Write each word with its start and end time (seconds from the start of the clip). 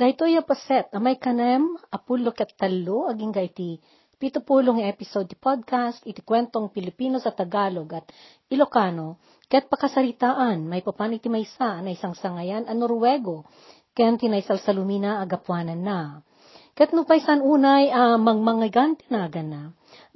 Dahito 0.00 0.24
ya 0.24 0.40
paset, 0.40 0.88
amay 0.96 1.20
kanem, 1.20 1.76
apulo 1.92 2.32
ket 2.32 2.56
talo, 2.56 3.12
aging 3.12 3.36
gaiti, 3.36 3.76
pitupulong 4.16 4.80
episode 4.88 5.28
ti 5.28 5.36
podcast, 5.36 6.00
iti 6.08 6.24
kwentong 6.24 6.72
Pilipino 6.72 7.20
sa 7.20 7.36
Tagalog 7.36 7.92
at 7.92 8.08
Ilocano, 8.48 9.20
ket 9.44 9.68
pakasaritaan, 9.68 10.64
may 10.64 10.80
papan 10.80 11.20
iti 11.20 11.28
maysa 11.28 11.84
na 11.84 11.92
isang 11.92 12.16
sangayan 12.16 12.64
a 12.64 12.72
Norwego, 12.72 13.44
ken 13.92 14.16
tinaysal 14.16 14.56
sa 14.64 14.72
lumina 14.72 15.20
agapuanan 15.20 15.84
na. 15.84 16.24
Ket 16.72 16.96
no 16.96 17.04
paysan 17.04 17.44
unay 17.44 17.92
a 17.92 18.16
uh, 18.16 18.16
mangmangigan 18.16 18.96
tinagan 18.96 19.52
na, 19.52 19.62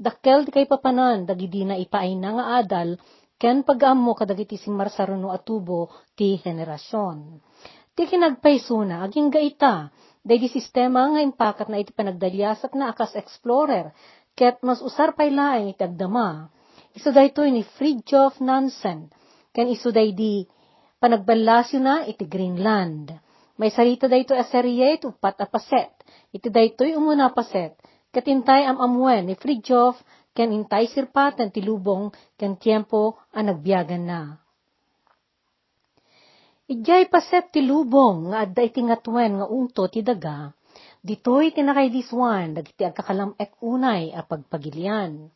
dakkel 0.01 0.49
di 0.49 0.51
kay 0.57 0.65
papanan, 0.65 1.29
dagidi 1.29 1.69
na 1.69 1.77
ipaay 1.77 2.17
na 2.17 2.41
nga 2.41 2.45
adal, 2.65 2.97
ken 3.37 3.61
pag-ammo 3.61 4.17
kadagiti 4.17 4.57
si 4.57 4.73
Marsaruno 4.73 5.29
atubo 5.29 5.93
ti 6.17 6.41
henerasyon. 6.41 7.17
Ti 7.95 8.11
kinagpaysuna, 8.11 9.07
aging 9.07 9.31
gaita, 9.31 9.95
day 10.27 10.43
di 10.43 10.51
sistema 10.51 11.07
nga 11.15 11.23
impakat 11.23 11.71
na 11.71 11.79
iti 11.79 11.95
panagdalyasat 11.95 12.75
na 12.75 12.91
akas 12.91 13.15
explorer, 13.15 13.95
ket 14.35 14.59
mas 14.67 14.83
usar 14.83 15.15
pay 15.15 15.31
laeng 15.31 15.71
iti 15.71 15.87
agdama. 15.87 16.51
Iso 16.91 17.15
daytoy 17.15 17.55
ni 17.55 17.63
Fridtjof 17.63 18.43
Nansen, 18.43 19.15
ken 19.55 19.71
iso 19.71 19.95
day 19.95 20.11
di 20.11 20.43
panagbalasyo 20.99 21.79
na 21.79 22.03
iti 22.03 22.27
Greenland. 22.27 23.15
May 23.63 23.71
sarita 23.71 24.11
daytoy 24.11 24.43
a 24.43 24.47
serye 24.51 24.99
iti 24.99 25.07
upat 25.07 25.39
a 25.39 25.47
paset, 25.47 25.95
iti 26.35 26.51
daytoy 26.51 26.99
umuna 26.99 27.31
paset, 27.31 27.79
ket 28.11 28.27
intay 28.27 28.67
am 28.67 28.83
amwen 28.83 29.31
ni 29.31 29.39
Fridtjof, 29.39 30.03
ken 30.35 30.51
intay 30.51 30.91
sirpatan 30.91 31.55
ti 31.55 31.63
lubong, 31.63 32.11
ken 32.35 32.59
tiempo 32.59 33.23
a 33.31 33.39
nagbiagan 33.39 34.03
na. 34.03 34.44
Ijay 36.65 37.13
paset 37.13 37.53
ti 37.53 37.61
lubong 37.61 38.33
nga 38.33 38.49
adda 38.49 38.65
iti 38.65 38.81
ngatwen 38.81 39.37
nga 39.37 39.47
unto 39.53 39.85
ti 39.85 40.01
daga, 40.01 40.49
ditoy 41.05 41.53
tinakay 41.53 41.93
diswan 41.93 42.57
dagiti 42.57 42.89
agkakalamek 42.89 43.53
unay 43.61 44.09
a 44.17 44.25
pagpagilian. 44.25 45.29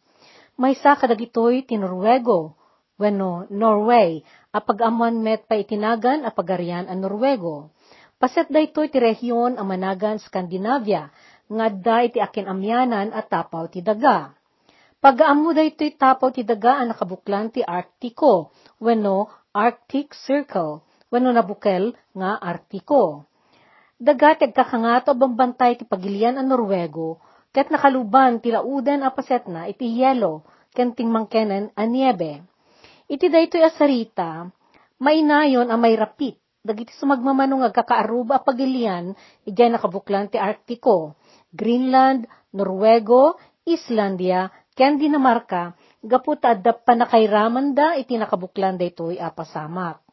Maysa 0.56 0.96
kadagitoy 0.96 1.68
ti 1.68 1.76
Norwego, 1.76 2.56
wenno 2.96 3.44
Norway, 3.52 4.24
a 4.56 4.58
pag-amuan 4.64 5.20
met 5.20 5.44
pa 5.44 5.60
itinagan 5.60 6.24
a 6.24 6.32
pagarian 6.32 6.88
a 6.88 6.96
Norwego. 6.96 7.76
Paset 8.16 8.48
daytoy 8.48 8.88
ti 8.88 8.96
rehiyon 8.96 9.60
a 9.60 9.62
managan 9.68 10.16
Skandinavia, 10.16 11.12
nga 11.44 11.64
adda 11.68 11.96
iti 12.08 12.24
akin 12.24 12.48
amyanan 12.48 13.12
at 13.12 13.28
tapaw 13.28 13.68
ti 13.68 13.84
daga. 13.84 14.32
Pag-aamu 15.04 15.52
daytoy 15.52 15.92
tapaw 15.92 16.32
ti 16.32 16.40
daga 16.40 16.80
a 16.80 16.88
nakabuklan 16.88 17.52
ti 17.52 17.60
Arktiko, 17.60 18.48
wenno 18.80 19.28
Arctic 19.52 20.16
Circle, 20.16 20.87
wano 21.08 21.32
nabukel 21.32 21.96
nga 22.14 22.36
artiko. 22.40 23.28
Dagat 23.98 24.46
kakangato 24.54 25.10
bambantay 25.18 25.74
ti 25.74 25.82
pagilian 25.82 26.38
a 26.38 26.42
Norwego, 26.46 27.18
ket 27.50 27.72
nakaluban 27.72 28.38
ti 28.38 28.54
laudan 28.54 29.02
a 29.02 29.10
paset 29.10 29.50
na 29.50 29.66
iti 29.66 29.90
yelo, 29.98 30.46
ken 30.70 30.94
tingmangkenen 30.94 31.74
a 31.74 31.82
niebe. 31.82 32.46
Iti 33.10 33.26
daytoy 33.26 33.64
asarita, 33.66 34.46
mainayon 35.02 35.72
a 35.72 35.76
may 35.80 35.98
rapit, 35.98 36.38
dagiti 36.62 36.94
sumagmamanong 36.94 37.66
agkakaaruba 37.66 38.38
a 38.38 38.44
pagilian, 38.44 39.16
ijay 39.48 39.72
nakabuklan 39.72 40.30
ti 40.30 40.38
Arktiko, 40.38 41.18
Greenland, 41.50 42.28
Norwego, 42.54 43.40
Islandia, 43.66 44.52
ken 44.78 45.00
Dinamarca, 45.00 45.74
gaput 46.04 46.44
adda 46.44 46.76
panakairaman 46.76 47.74
da 47.74 47.96
iti 47.98 48.14
nakabuklan 48.14 48.78
daytoy 48.78 49.18
a 49.18 49.32
pasamak. 49.34 50.07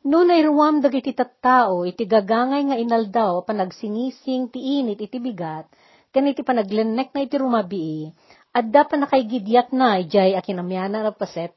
No 0.00 0.24
nairuam 0.24 0.80
dagiti 0.80 1.12
tattao 1.12 1.84
iti 1.84 2.08
gagangay 2.08 2.72
nga 2.72 2.76
inaldaw 2.80 3.44
panagsingising 3.44 4.48
ti 4.48 4.80
init 4.80 4.96
iti 4.96 5.20
bigat, 5.20 5.68
kan 6.08 6.24
iti 6.24 6.40
panaglenek 6.40 7.12
na 7.12 7.20
iti 7.20 7.36
rumabii, 7.36 8.08
adda 8.56 8.88
pa 8.88 8.96
nakaigidyat 8.96 9.76
na 9.76 10.00
ijay 10.00 10.32
akinamyana 10.40 11.04
na 11.04 11.12
paset 11.12 11.52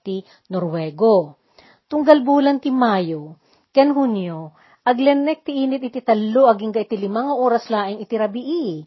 Norwego. 0.52 1.40
Tunggal 1.88 2.20
bulan 2.28 2.60
ti 2.60 2.68
Mayo, 2.68 3.40
ken 3.72 3.96
Hunyo, 3.96 4.52
aglenek 4.84 5.48
ti 5.48 5.64
init 5.64 5.80
iti 5.80 6.04
talo 6.04 6.52
aging 6.52 6.76
iti 6.76 7.00
limang 7.00 7.32
oras 7.40 7.72
laeng 7.72 8.04
iti 8.04 8.20
rabii. 8.20 8.84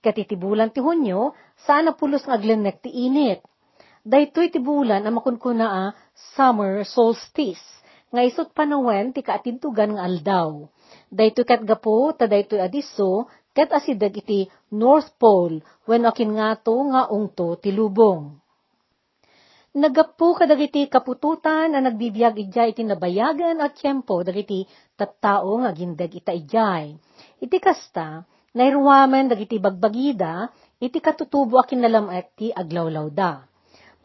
Kat 0.00 0.16
bulan 0.40 0.72
ti 0.72 0.80
Hunyo, 0.80 1.36
saan 1.60 1.92
pulos 1.92 2.24
nga 2.24 2.40
aglenek 2.40 2.80
ti 2.80 2.88
init. 2.88 3.44
Daytoy 4.00 4.48
ti 4.48 4.64
bulan 4.64 5.04
ang 5.04 5.20
makunkuna 5.20 5.66
a 5.68 5.84
summer 6.32 6.88
solstice 6.88 7.83
nga 8.14 8.22
isot 8.22 8.54
panawen 8.54 9.10
ti 9.10 9.26
kaatintugan 9.26 9.98
nga 9.98 10.06
aldaw. 10.06 10.70
Daytoy 11.10 11.42
kat 11.42 11.66
gapo, 11.66 12.14
ta 12.14 12.30
daytoy 12.30 12.62
adiso, 12.62 13.26
kat 13.50 13.74
asidag 13.74 14.14
iti 14.14 14.46
North 14.70 15.18
Pole, 15.18 15.58
when 15.90 16.06
akin 16.06 16.38
nga 16.38 16.54
to 16.54 16.74
nga 16.94 17.10
ungto 17.10 17.58
ti 17.58 17.74
lubong. 17.74 18.38
Nagapu 19.74 20.38
kadagiti 20.38 20.86
kapututan 20.86 21.74
na 21.74 21.82
nagbibiyag 21.82 22.38
ijay 22.38 22.70
iti 22.70 22.86
nabayagan 22.86 23.58
at 23.58 23.74
tiyempo 23.74 24.22
dagiti 24.22 24.62
tattao 24.94 25.50
nga 25.66 25.74
gindag 25.74 26.14
ita 26.14 26.30
ijay. 26.30 26.94
Iti 27.42 27.58
kasta, 27.58 28.22
nairwamen 28.54 29.26
dagiti 29.26 29.58
bagbagida, 29.58 30.46
iti 30.78 31.02
katutubo 31.02 31.58
akin 31.58 31.82
nalamet 31.82 32.30
ti 32.38 32.54
aglawlaw 32.54 33.10
da. 33.10 33.42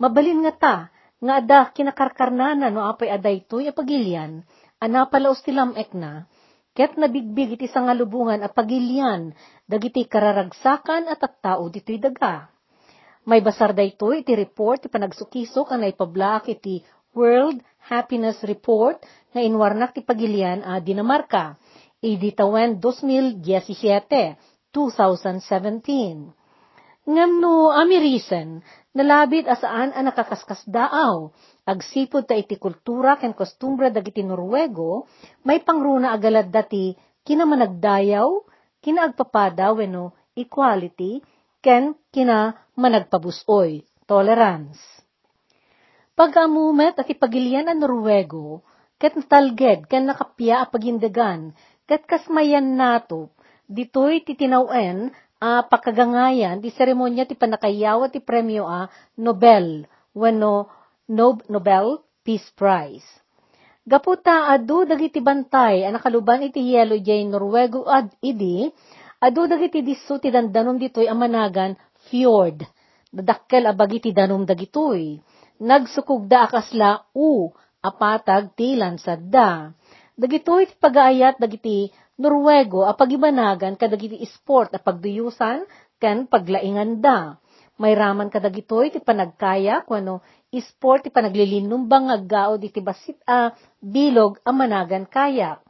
Mabalin 0.01 0.41
nga 0.41 0.53
ta, 0.57 0.75
nga 1.19 1.33
ada 1.43 1.59
kinakarkarnana 1.75 2.71
no 2.71 2.87
apay 2.87 3.11
aday 3.11 3.43
toy 3.43 3.67
apagilyan, 3.67 4.47
anapalaos 4.79 5.43
ti 5.43 5.51
lamek 5.51 5.91
na, 5.91 6.23
ket 6.71 6.95
nabigbig 6.95 7.59
iti 7.59 7.67
sangalubungan 7.67 8.39
a 8.39 8.47
pagilyan, 8.47 9.35
dagiti 9.67 10.07
kararagsakan 10.07 11.11
at 11.11 11.19
tattao 11.19 11.67
dito'y 11.67 11.99
daga. 11.99 12.47
May 13.27 13.43
basar 13.43 13.75
daytoy 13.75 14.23
iti 14.23 14.31
report 14.31 14.87
ti 14.87 14.87
panagsukisok 14.87 15.75
ang 15.75 15.83
naipablaak 15.83 16.47
iti 16.47 16.79
World 17.11 17.59
Happiness 17.91 18.39
Report 18.47 18.95
na 19.35 19.43
inwarnak 19.43 19.91
ti 19.91 20.01
pagilyan 20.07 20.63
a 20.63 20.79
Dinamarca, 20.79 21.59
iditawen 21.99 22.79
2017, 22.79 23.43
2017. 24.71 26.38
Ngam 27.09 27.41
no 27.41 27.73
amirisen, 27.73 28.61
nalabit 28.93 29.49
asaan 29.49 29.97
ang 29.97 30.13
nakakaskas 30.13 30.61
daaw. 30.69 31.33
Agsipod 31.65 32.29
ta 32.29 32.37
iti 32.37 32.53
kultura 32.61 33.17
ken 33.17 33.33
kostumbra 33.33 33.89
dagiti 33.89 34.21
Norwego, 34.21 35.09
may 35.41 35.57
pangruna 35.65 36.13
agalad 36.13 36.53
dati 36.53 36.93
kina 37.25 37.49
managdayaw, 37.49 38.29
kina 38.77 39.09
agpapada 39.09 39.73
wenno 39.73 40.13
equality, 40.37 41.25
ken 41.65 41.97
kina 42.13 42.53
managpabusoy, 42.77 43.81
tolerance. 44.05 44.77
Pagamumet 46.13 46.93
at 46.93 47.09
ipagilian 47.09 47.73
ang 47.73 47.81
Norwego, 47.81 48.61
ket 49.01 49.17
talged 49.25 49.89
ken 49.89 50.05
nakapya 50.05 50.61
a 50.61 50.69
pagindagan, 50.69 51.57
ket 51.89 52.05
kasmayan 52.05 52.77
nato, 52.77 53.33
ditoy 53.65 54.21
titinawen 54.21 55.09
a 55.39 55.59
uh, 55.59 55.61
pakagangayan 55.71 56.59
di 56.59 56.67
seremonya 56.67 57.23
ti 57.23 57.35
panakayawa 57.39 58.11
ti 58.11 58.19
premyo 58.19 58.67
a 58.67 58.91
Nobel 59.15 59.87
wenno 60.11 60.67
Nob 61.07 61.47
Nobel 61.47 62.03
Peace 62.27 62.51
Prize. 62.53 63.07
Gaputa 63.87 64.51
adu 64.51 64.85
dagiti 64.85 65.23
bantay 65.23 65.87
a 65.87 65.89
nakaluban 65.89 66.43
iti 66.45 66.61
yelo 66.61 66.99
jay 66.99 67.23
Norwego 67.23 67.87
ad 67.87 68.11
idi 68.21 68.67
adu 69.23 69.47
dagiti 69.47 69.81
disso 69.81 70.19
ti 70.19 70.27
dandanom 70.29 70.75
ditoy 70.75 71.07
a 71.07 71.15
managan 71.15 71.73
fjord. 72.11 72.61
Dadakkel 73.09 73.65
a 73.65 73.73
bagiti 73.73 74.13
danom 74.13 74.45
dagitoy. 74.45 75.17
Nagsukog 75.63 76.29
da 76.29 76.45
akasla 76.45 77.09
u 77.17 77.49
apatag 77.81 78.53
ti 78.53 78.77
lansad 78.77 79.31
da. 79.33 79.73
Dagitoy 80.19 80.69
ti 80.69 80.75
pagaayat 80.77 81.39
dagiti 81.41 81.89
Norwego 82.19 82.83
a 82.83 82.91
pagibanagan 82.99 83.79
kadagiti 83.79 84.19
sport 84.27 84.75
a 84.75 84.79
pagduyusan 84.83 85.63
ken 86.03 86.27
paglaingan 86.27 86.99
da. 86.99 87.39
May 87.79 87.95
raman 87.95 88.27
kadagitoy 88.27 88.91
ti 88.91 88.99
panagkaya 88.99 89.87
kuno 89.87 90.19
sport 90.51 91.07
ti 91.07 91.15
panaglilinumbang 91.15 92.11
aggao 92.11 92.59
diti 92.59 92.83
basit 92.83 93.23
a 93.23 93.55
bilog 93.79 94.35
a 94.43 94.51
managan 94.51 95.07
kayak. 95.07 95.63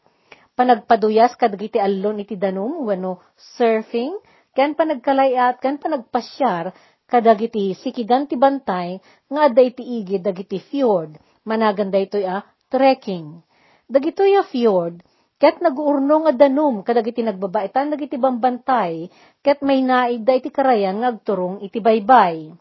Panagpaduyas 0.57 1.37
kadagiti 1.37 1.77
allon 1.77 2.25
iti 2.25 2.33
danum 2.33 2.81
wano 2.81 3.21
surfing 3.37 4.17
ken 4.57 4.73
panagkalayat 4.73 5.61
ken 5.61 5.77
panagpasyar 5.77 6.73
kadagiti 7.05 7.77
sikigan 7.77 8.25
ti 8.25 8.41
bantay 8.41 8.97
nga 9.29 9.53
adda 9.53 9.61
iti 9.61 9.85
igid 10.01 10.25
dagiti 10.25 10.57
fjord 10.57 11.13
managan 11.45 11.93
daytoy 11.93 12.25
a 12.25 12.41
trekking. 12.73 13.45
Dagitoy 13.85 14.33
a 14.33 14.41
fjord 14.49 15.05
Ket 15.39 15.63
naguurno 15.63 16.27
nga 16.27 16.35
danum 16.35 16.83
kadagiti 16.83 17.23
nagbabaitan 17.23 17.95
dagiti 17.95 18.19
bambantay, 18.19 19.07
ket 19.39 19.63
may 19.63 19.79
naigda 19.79 20.35
iti 20.35 20.51
karayan 20.51 20.99
nga 20.99 21.15
agturong 21.15 21.63
iti 21.63 21.79
baybay. 21.79 22.51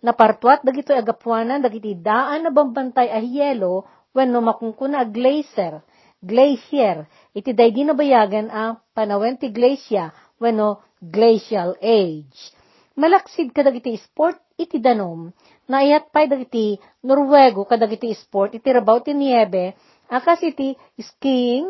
Napartuat 0.00 0.64
dagito 0.64 0.96
agapuanan 0.96 1.60
dagiti 1.60 1.92
daan 1.92 2.48
na 2.48 2.50
bambantay 2.50 3.12
a 3.12 3.20
hielo 3.20 3.84
wenno 4.16 4.40
makungkuna 4.40 5.04
a 5.04 5.06
glacier, 5.06 5.84
glacier, 6.24 7.04
iti 7.36 7.52
day 7.52 7.68
di 7.68 7.84
nabayagan 7.84 8.48
ang 8.48 8.80
panawen 8.96 9.36
ti 9.36 9.52
glacia, 9.52 10.08
wano 10.40 10.80
glacial 11.04 11.76
age. 11.84 12.56
Malaksid 12.96 13.52
kadagiti 13.52 13.92
sport 14.00 14.40
iti 14.56 14.80
danom, 14.80 15.28
na 15.68 15.84
iyat 15.84 16.08
pay 16.08 16.32
dagiti 16.32 16.80
Norwego 17.04 17.68
kadagiti 17.68 18.08
sport 18.16 18.56
iti 18.56 18.72
rabaw 18.72 19.04
ti 19.04 19.12
niebe, 19.12 19.76
akas 20.08 20.40
iti 20.48 20.72
skiing, 20.96 21.68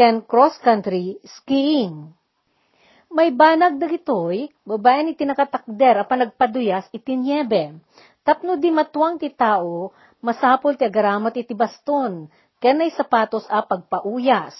ken 0.00 0.24
cross 0.24 0.56
country 0.64 1.20
skiing. 1.28 2.16
May 3.12 3.36
banag 3.36 3.76
dagitoy, 3.76 4.48
babaen 4.64 5.12
iti 5.12 5.28
nakatakder 5.28 6.00
a 6.00 6.08
panagpaduyas 6.08 6.88
iti 6.88 7.20
niebe. 7.20 7.76
Tapno 8.24 8.56
di 8.56 8.72
matuang 8.72 9.20
ti 9.20 9.28
tao, 9.28 9.92
masapol 10.24 10.80
ti 10.80 10.88
agaramat 10.88 11.36
iti 11.36 11.52
baston, 11.52 12.32
ken 12.64 12.80
nay 12.80 12.88
sapatos 12.96 13.44
a 13.52 13.60
pagpauyas. 13.60 14.56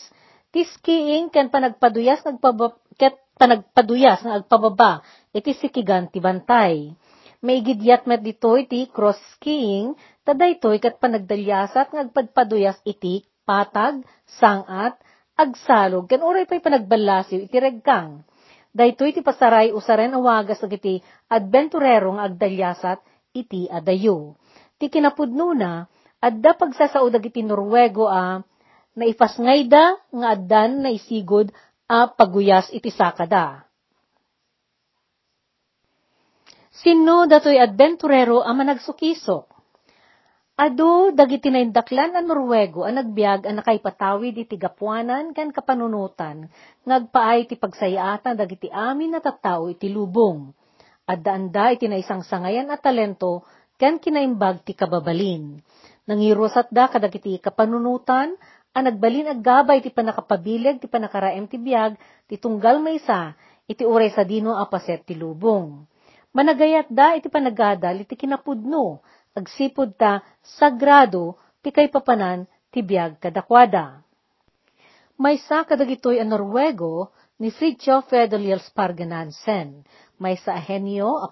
Ti 0.53 0.61
skiing 0.77 1.33
ken 1.33 1.49
panagpaduyas 1.49 2.21
nagpaba, 2.21 2.77
ket 3.01 3.17
panagpaduyas 3.41 4.21
nga 4.21 4.45
agpababa, 4.45 5.01
iti 5.33 5.57
sikigan 5.57 6.13
ti 6.13 6.21
bantay. 6.21 6.93
Maigidyat 7.41 8.05
met 8.05 8.21
ditoy 8.21 8.69
ti 8.69 8.93
cross 8.93 9.17
skiing, 9.41 9.97
tadaytoy 10.29 10.85
kat 10.85 11.01
panagdalyasat 11.01 11.97
nga 11.97 12.05
agpadpaduyas 12.05 12.77
iti 12.85 13.25
patag, 13.49 14.05
sangat, 14.37 15.01
agsalog, 15.43 16.07
ken 16.07 16.21
oray 16.21 16.45
pa'y 16.45 16.61
panagbalasiw 16.61 17.49
iti 17.49 17.57
regkang. 17.57 18.25
Daytoy 18.71 19.11
ti 19.11 19.21
pasaray 19.25 19.75
usaren 19.75 20.15
awagas 20.15 20.63
iti 20.63 21.03
adventurero 21.27 22.15
nga 22.15 22.31
agdalyasat 22.31 22.99
iti 23.35 23.67
adayo. 23.67 24.39
Ti 24.79 24.87
kinapudno 24.87 25.51
na, 25.57 25.85
adda 26.23 26.55
pagsasaod 26.55 27.19
iti 27.19 27.43
Norwego 27.43 28.07
a 28.07 28.39
naipasngay 28.95 29.67
da 29.67 29.99
nga 30.15 30.27
addan 30.39 30.87
na 30.87 30.91
isigod 30.95 31.51
a 31.91 32.07
paguyas 32.07 32.71
iti 32.71 32.95
sakada. 32.95 33.67
Sino 36.71 37.27
datoy 37.27 37.59
adventurero 37.59 38.41
a 38.41 38.55
managsukisok? 38.55 39.60
Ado, 40.61 41.09
dagiti 41.17 41.49
naindaklan 41.49 42.13
ang 42.13 42.29
Norwego 42.29 42.85
ang 42.85 43.01
nagbiag 43.01 43.49
ang 43.49 43.65
nakaipatawid 43.65 44.45
iti 44.45 44.61
gapuanan 44.61 45.33
kan 45.33 45.57
kapanunutan, 45.57 46.53
ngagpaay 46.85 47.49
ti 47.49 47.57
pagsayaatan 47.57 48.37
dagiti 48.37 48.69
amin 48.69 49.17
na 49.17 49.25
tattao 49.25 49.73
iti 49.73 49.89
lubong. 49.89 50.53
Adda-anda 51.09 51.73
iti 51.73 51.89
naisang 51.89 52.21
sangayan 52.21 52.69
at 52.69 52.85
talento, 52.85 53.41
kan 53.81 53.97
kinaimbag 53.97 54.61
ti 54.61 54.77
kababalin. 54.77 55.65
Nangirosat 56.05 56.69
da 56.69 56.93
kadagiti 56.93 57.41
kapanunutan, 57.41 58.37
ang 58.77 58.85
nagbalin 58.85 59.33
ag 59.33 59.41
gabay 59.41 59.81
ti 59.81 59.89
panakapabileg 59.89 60.77
ti 60.77 60.93
panakaraem 60.93 61.49
ti 61.49 61.57
biag, 61.57 61.97
ti 62.29 62.37
tunggal 62.37 62.85
maysa, 62.85 63.33
iti 63.65 63.89
uray 63.89 64.13
sa 64.13 64.29
dino 64.29 64.61
apaset 64.61 65.09
ti 65.09 65.17
lubong. 65.17 65.89
Managayat 66.37 66.93
da 66.93 67.17
iti 67.17 67.33
panagadal 67.33 68.05
iti 68.05 68.13
kinapudno, 68.13 69.01
agsipod 69.35 69.95
ta 69.95 70.23
sagrado 70.43 71.39
ti 71.63 71.71
kay 71.71 71.93
papanan 71.93 72.49
ti 72.73 72.83
biag 72.83 73.23
kadakwada. 73.23 74.03
May 75.21 75.37
sa 75.37 75.69
kadagitoy 75.69 76.17
ang 76.17 76.33
Norwego 76.33 77.13
ni 77.41 77.53
Fridtjof 77.53 78.09
Fedeliel 78.09 78.61
Spargenansen, 78.65 79.85
may 80.17 80.37
sa 80.41 80.57
Ahenyo 80.57 81.21
a. 81.21 81.29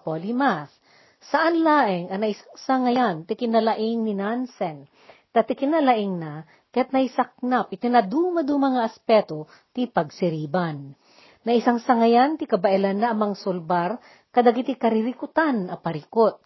Saan 1.18 1.64
laeng 1.66 2.12
ang 2.12 2.20
naisangayan 2.22 3.26
ti 3.26 3.34
kinalaing 3.34 4.06
ni 4.06 4.14
Nansen, 4.14 4.86
ta 5.32 5.42
ti 5.42 5.58
kinalaing 5.58 6.14
na 6.20 6.46
ket 6.68 6.92
naisaknap 6.92 7.72
itinaduma-duma 7.74 8.76
nga 8.76 8.82
aspeto 8.86 9.48
ti 9.72 9.88
pagsiriban. 9.88 10.94
Na 11.42 11.56
isang 11.56 11.80
sangayan 11.80 12.36
ti 12.36 12.44
kabailan 12.44 13.00
na 13.00 13.16
amang 13.16 13.32
sulbar 13.34 13.96
kadagiti 14.30 14.76
karirikutan 14.76 15.72
a 15.72 15.80
parikot 15.80 16.44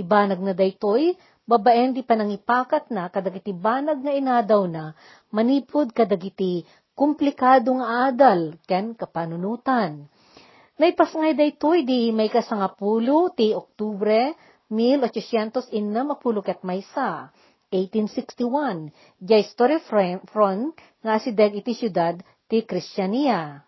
Ibanag 0.00 0.40
na 0.40 0.56
daytoy, 0.56 1.12
babaen 1.44 1.92
di 1.92 2.00
panangipakat 2.00 2.88
na 2.88 3.12
kadagiti 3.12 3.52
banag 3.52 4.00
nga 4.00 4.12
inadaw 4.16 4.64
na, 4.64 4.96
manipod 5.28 5.92
kadagiti 5.92 6.64
komplikado 6.96 7.76
nga 7.80 8.08
adal, 8.08 8.56
ken 8.64 8.96
kapanunutan. 8.96 10.08
Naipasngay 10.80 11.36
daytoy 11.36 11.84
di 11.84 12.08
may 12.08 12.32
kasangapulo 12.32 13.36
ti 13.36 13.52
Oktubre 13.52 14.32
1860 14.72 15.68
ket 16.46 16.60
maysa. 16.64 17.28
1861, 17.70 18.90
jay 19.22 19.46
story 19.46 19.78
front 20.26 20.74
nga 21.06 21.14
si 21.22 21.30
Deg 21.30 21.54
iti 21.54 21.70
siyudad 21.70 22.18
ti 22.50 22.66
Kristiyaniya. 22.66 23.62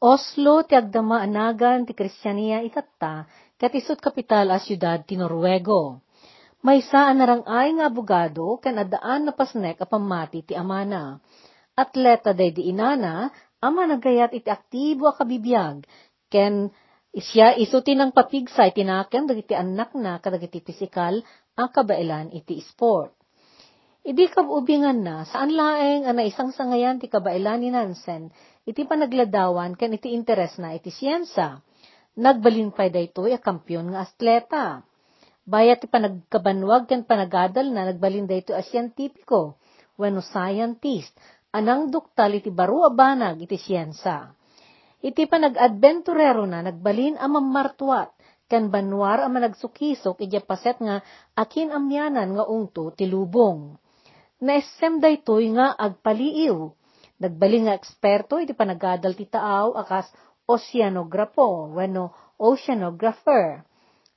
Oslo 0.00 0.64
ti 0.64 0.72
agdama 0.72 1.20
anagan 1.20 1.84
ti 1.84 1.92
Kristiyaniya 1.92 2.64
itatta, 2.64 3.28
katisot 3.56 4.04
kapital 4.04 4.52
a 4.52 4.60
siyudad 4.60 5.08
ti 5.08 5.16
Norwego. 5.16 6.04
May 6.60 6.84
saan 6.84 7.20
narangay 7.20 7.72
nga 7.76 7.88
abogado 7.88 8.60
kan 8.60 8.76
adaan 8.76 9.28
na 9.28 9.32
pasnek 9.32 9.80
a 9.80 9.86
pamati 9.88 10.44
ti 10.44 10.52
amana. 10.52 11.20
Atleta 11.76 12.32
day 12.32 12.52
di 12.52 12.72
inana, 12.72 13.28
ama 13.60 13.84
nagayat 13.88 14.32
iti 14.32 14.48
aktibo 14.48 15.08
a 15.08 15.16
kabibiyag, 15.16 15.84
ken 16.32 16.72
isya 17.12 17.56
iso 17.60 17.84
tinang 17.84 18.12
papigsay 18.12 18.72
tinaken 18.72 19.28
dagiti 19.28 19.52
anak 19.52 19.92
na 19.96 20.20
kadagiti 20.20 20.64
pisikal 20.64 21.20
a 21.56 21.64
kabailan 21.68 22.32
iti 22.32 22.60
sport. 22.64 23.12
Idi 24.06 24.28
kabubingan 24.32 25.02
na, 25.02 25.26
saan 25.28 25.52
laeng 25.52 26.06
ana 26.08 26.22
isang 26.24 26.52
sangayan 26.52 27.02
ti 27.02 27.08
kabailan 27.10 27.60
ni 27.60 27.68
Nansen, 27.72 28.32
iti 28.64 28.84
panagladawan 28.84 29.76
ken 29.76 29.96
iti 29.96 30.12
interes 30.12 30.56
na 30.62 30.72
iti 30.76 30.92
siyensa 30.92 31.65
Nagbalin 32.16 32.72
pay 32.72 32.88
daytoy 32.88 33.36
a 33.36 33.40
kampyon 33.40 33.92
nga 33.92 34.08
atleta. 34.08 34.80
Bayat 35.44 35.84
panagkabanwag 35.84 36.88
ken 36.88 37.04
panagadal 37.04 37.68
na 37.68 37.84
nagbalin 37.92 38.24
dayto 38.24 38.56
a 38.56 38.64
siyentipiko, 38.64 39.60
wenno 40.00 40.24
scientist, 40.24 41.12
anang 41.52 41.92
duktal 41.92 42.32
iti 42.40 42.48
baro 42.48 42.88
a 42.88 42.90
iti 43.36 43.60
siyensa. 43.60 44.32
Iti 45.04 45.28
panag-adventurero 45.28 46.48
na 46.48 46.64
nagbalin 46.64 47.20
a 47.20 47.28
mamartuat, 47.28 48.10
kan 48.48 48.72
banwar 48.72 49.20
a 49.20 49.28
managsukisok 49.28 50.24
iti 50.24 50.40
paset 50.40 50.80
nga 50.80 51.04
akin 51.36 51.68
amyanan 51.68 52.32
nga 52.32 52.44
ungto 52.48 52.96
ti 52.96 53.04
lubong. 53.04 53.76
Naessem 54.40 55.04
daytoy 55.04 55.52
nga 55.52 55.76
agpaliiw. 55.76 56.56
Nagbalin 57.20 57.68
nga 57.68 57.76
eksperto 57.76 58.40
iti 58.40 58.56
panagadal 58.56 59.12
ti 59.12 59.28
taaw 59.28 59.76
akas 59.76 60.08
oceanographo, 60.46 61.74
wano 61.74 62.14
oceanographer. 62.38 63.66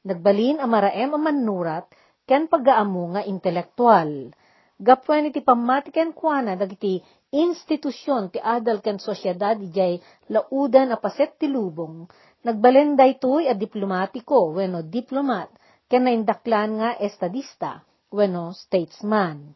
Nagbalin 0.06 0.62
ang 0.62 0.72
maraem 0.72 1.12
ang 1.12 1.24
manurat, 1.26 1.86
ken 2.30 2.46
pagaamu 2.46 3.18
nga 3.18 3.22
intelektual. 3.26 4.32
Gapwen 4.80 5.28
iti 5.28 5.44
pamatiken 5.44 6.16
kuana 6.16 6.56
dagiti 6.56 7.04
institusyon 7.36 8.32
ti 8.32 8.40
adal 8.40 8.80
ken 8.80 8.96
sosyedad 8.96 9.60
ijay 9.60 10.00
laudan 10.32 10.96
a 10.96 10.98
paset 11.02 11.36
ti 11.36 11.52
lubong. 11.52 12.08
Nagbalen 12.48 12.96
daytoy 12.96 13.52
a 13.52 13.54
diplomatiko, 13.58 14.56
weno 14.56 14.80
diplomat, 14.80 15.52
ken 15.92 16.08
naindaklan 16.08 16.80
nga 16.80 16.90
estadista, 16.96 17.84
weno 18.08 18.56
statesman. 18.56 19.52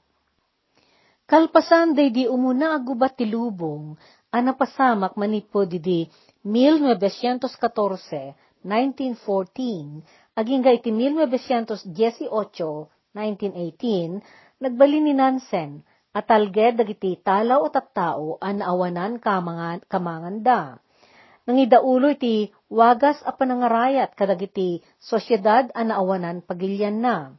Kalpasan 1.23 1.95
day 1.95 2.11
di 2.11 2.27
umuna 2.27 2.75
agubat 2.75 3.15
ti 3.15 3.23
lubong, 3.23 3.95
anapasamak 4.27 5.15
manipo 5.15 5.63
di 5.63 5.79
1914, 6.43 8.35
1914, 8.63 10.03
aging 10.35 10.63
iti 10.67 10.91
1918, 10.91 11.87
1918, 13.15 14.19
nagbali 14.59 14.99
ni 14.99 15.15
Nansen, 15.15 15.87
at 16.13 16.29
dagiti 16.29 17.17
talaw 17.25 17.65
at 17.65 17.73
tattao 17.73 18.37
an 18.37 18.61
naawanan 18.61 19.17
kamangan, 19.17 19.81
kamanganda. 19.89 20.77
Nangidaulo 21.43 22.13
iti 22.13 22.53
wagas 22.69 23.19
a 23.25 23.33
panangarayat 23.33 24.13
kadagiti 24.15 24.79
sosyedad 25.01 25.73
an 25.73 25.89
naawanan 25.89 26.45
pagilyan 26.45 27.01
na. 27.01 27.33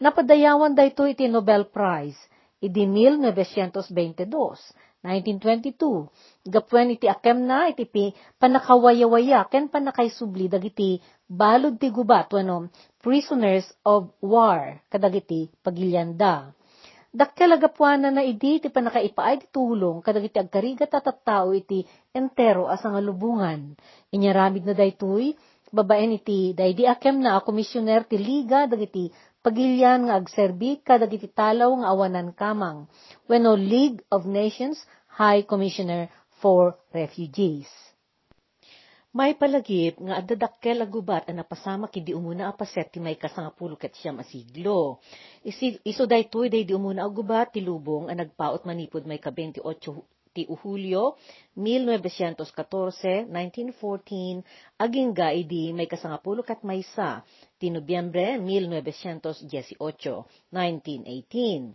Napadayawan 0.00 0.72
dayto 0.72 1.04
iti 1.04 1.28
Nobel 1.28 1.68
Prize, 1.68 2.18
idi 2.58 2.88
1922, 2.88 4.26
1922, 5.06 6.50
gapwen 6.50 6.98
iti 6.98 7.06
akem 7.06 7.46
na 7.46 7.70
iti 7.70 7.86
pi 7.86 8.10
panakawayawaya 8.42 9.46
ken 9.46 9.70
panakaisubli 9.70 10.50
dagiti 10.50 10.98
balod 11.30 11.78
ti 11.78 11.94
gubat 11.94 12.26
wano 12.34 12.66
prisoners 12.98 13.70
of 13.86 14.10
war 14.18 14.82
kadagiti 14.90 15.46
pagilyanda. 15.62 16.50
Dakkel 17.16 17.56
agapwanan 17.56 18.18
na 18.18 18.22
idi 18.26 18.60
ti 18.60 18.68
panakaipaay 18.68 19.40
ti 19.40 19.46
tulong 19.48 20.04
kadagiti 20.04 20.36
agkarigat 20.36 20.92
at 20.92 21.06
tattao 21.06 21.54
iti 21.56 21.80
entero 22.12 22.68
asa 22.68 22.92
nga 22.92 23.00
lubungan. 23.00 23.72
Inyaramid 24.12 24.68
na 24.68 24.76
daytoy 24.76 25.32
babaen 25.72 26.18
iti 26.18 26.52
daydi 26.52 26.84
akem 26.84 27.18
na 27.22 27.40
komisyoner 27.40 28.04
ti 28.04 28.20
liga 28.20 28.68
dagiti 28.68 29.10
pagilyan 29.46 30.10
nga 30.10 30.18
agserbi 30.18 30.82
kadagiti 30.82 31.30
talaw 31.30 31.70
nga 31.78 31.94
awanan 31.94 32.34
kamang 32.34 32.90
wenno 33.30 33.54
League 33.54 34.02
of 34.10 34.26
Nations 34.26 34.82
High 35.06 35.46
Commissioner 35.46 36.10
for 36.42 36.74
Refugees. 36.90 37.70
May 39.14 39.38
palagip 39.38 40.02
nga 40.02 40.18
adadakkel 40.18 40.82
agubat 40.82 41.30
ang 41.30 41.38
napasama 41.38 41.86
kidi 41.86 42.10
umuna 42.10 42.50
apaset 42.50 42.90
ti 42.90 42.98
may 42.98 43.14
kasangapulo 43.14 43.78
ket 43.78 43.94
siyam 43.94 44.18
asiglo. 44.18 44.98
Isi, 45.46 45.78
iso 45.86 46.10
daytoy 46.10 46.50
day 46.50 46.66
di 46.66 46.74
umuna 46.74 47.06
agubat 47.06 47.54
ti 47.54 47.62
lubong 47.62 48.10
ang 48.10 48.18
nagpaot 48.18 48.66
manipod 48.66 49.06
may 49.06 49.22
ka 49.22 49.30
28 49.30 49.62
ti 49.62 49.62
Julio 50.44 51.16
1914, 51.56 53.24
1914, 53.32 54.44
aging 54.76 55.16
gaidi 55.16 55.72
may 55.72 55.88
kasangapulo 55.88 56.44
kat 56.44 56.60
maysa 56.60 57.24
ti 57.56 57.72
Nobyembre 57.72 58.36
1918, 58.36 59.80
1918. 60.52 61.72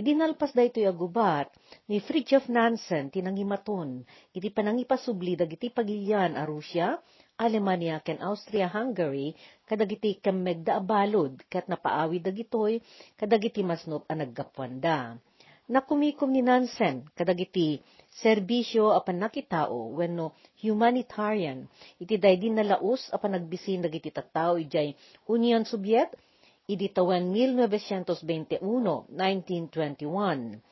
Idinalpas 0.00 0.50
da 0.56 0.66
ito'y 0.66 0.88
agubat 0.90 1.52
ni 1.86 2.02
Fridtjof 2.02 2.50
Nansen 2.50 3.14
tinangimaton, 3.14 4.02
iti 4.34 4.48
panangipasubli 4.50 5.36
dagiti 5.38 5.70
pagilyan 5.70 6.34
a 6.34 6.42
Rusya, 6.48 6.98
Alemania 7.40 8.04
ken 8.04 8.20
Austria-Hungary 8.20 9.32
kadagiti 9.64 10.20
kemmegda 10.20 10.76
abalod 10.76 11.40
ket 11.48 11.72
napaawi 11.72 12.20
dagitoy 12.20 12.84
kadagiti 13.16 13.64
masnop 13.64 14.04
a 14.08 14.14
naggapwanda. 14.16 15.16
Nakumikom 15.70 16.28
ni 16.28 16.44
Nansen 16.44 17.08
kadagiti 17.16 17.80
serbisyo 18.10 18.90
apan 18.98 19.22
nakitao 19.22 19.94
wenno 19.94 20.34
humanitarian 20.62 21.70
iti 22.02 22.18
daydi 22.18 22.50
nalaos 22.50 23.06
apan 23.14 23.38
nagbisin 23.38 23.86
dagiti 23.86 24.10
tattao 24.10 24.58
ijay 24.58 24.94
Union 25.30 25.62
Soviet 25.64 26.10
idi 26.70 26.86
tawen 26.94 27.34
1921, 27.34 28.62
1921. 28.62 30.62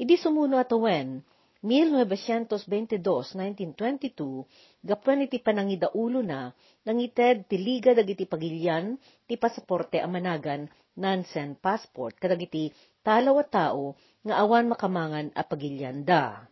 Idi 0.00 0.16
sumuno 0.16 0.56
atawen 0.56 1.20
1922, 1.60 3.36
1922, 3.36 4.48
gapwan 4.84 5.24
iti 5.24 5.40
panangidaulo 5.40 6.20
na, 6.20 6.52
nangited 6.84 7.48
ti 7.48 7.56
liga 7.56 7.96
dagiti 7.96 8.28
pagilyan, 8.28 9.00
ti 9.28 9.40
pasaporte 9.40 10.00
amanagan, 10.00 10.68
Nansen 10.94 11.58
passport, 11.58 12.14
kadagiti 12.20 12.70
talaw 13.02 13.42
tao, 13.50 13.98
nga 14.22 14.38
awan 14.44 14.70
makamangan 14.70 15.32
a 15.34 15.42
pagilyan 15.42 16.06
da. 16.06 16.46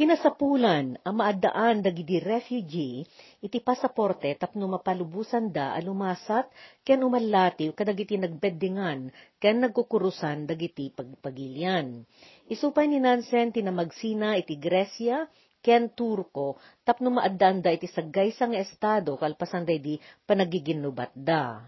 Kinasapulan, 0.00 0.96
ang 1.04 1.20
maadaan 1.20 1.84
dagidi 1.84 2.24
refugee, 2.24 3.04
iti 3.44 3.60
pasaporte 3.60 4.32
tapno 4.32 4.64
mapalubusan 4.64 5.52
da 5.52 5.76
alumasat, 5.76 6.48
ken 6.80 7.04
umallatiw 7.04 7.76
kadagiti 7.76 8.16
nagbeddingan, 8.16 9.12
ken 9.36 9.60
nagkukurusan 9.60 10.48
dagiti 10.48 10.88
pagpagilyan. 10.88 12.08
Isupay 12.48 12.88
ni 12.88 12.96
Nansen 12.96 13.52
tinamagsina 13.52 14.40
iti 14.40 14.56
Gresya, 14.56 15.28
ken 15.60 15.92
Turko, 15.92 16.56
tapno 16.80 17.12
maadaan 17.20 17.60
da 17.60 17.68
iti 17.68 17.84
saggaysang 17.84 18.56
estado 18.56 19.20
kalpasan 19.20 19.68
da 19.68 19.76
di 19.76 20.00
panagiginubat 20.24 21.12
da. 21.12 21.60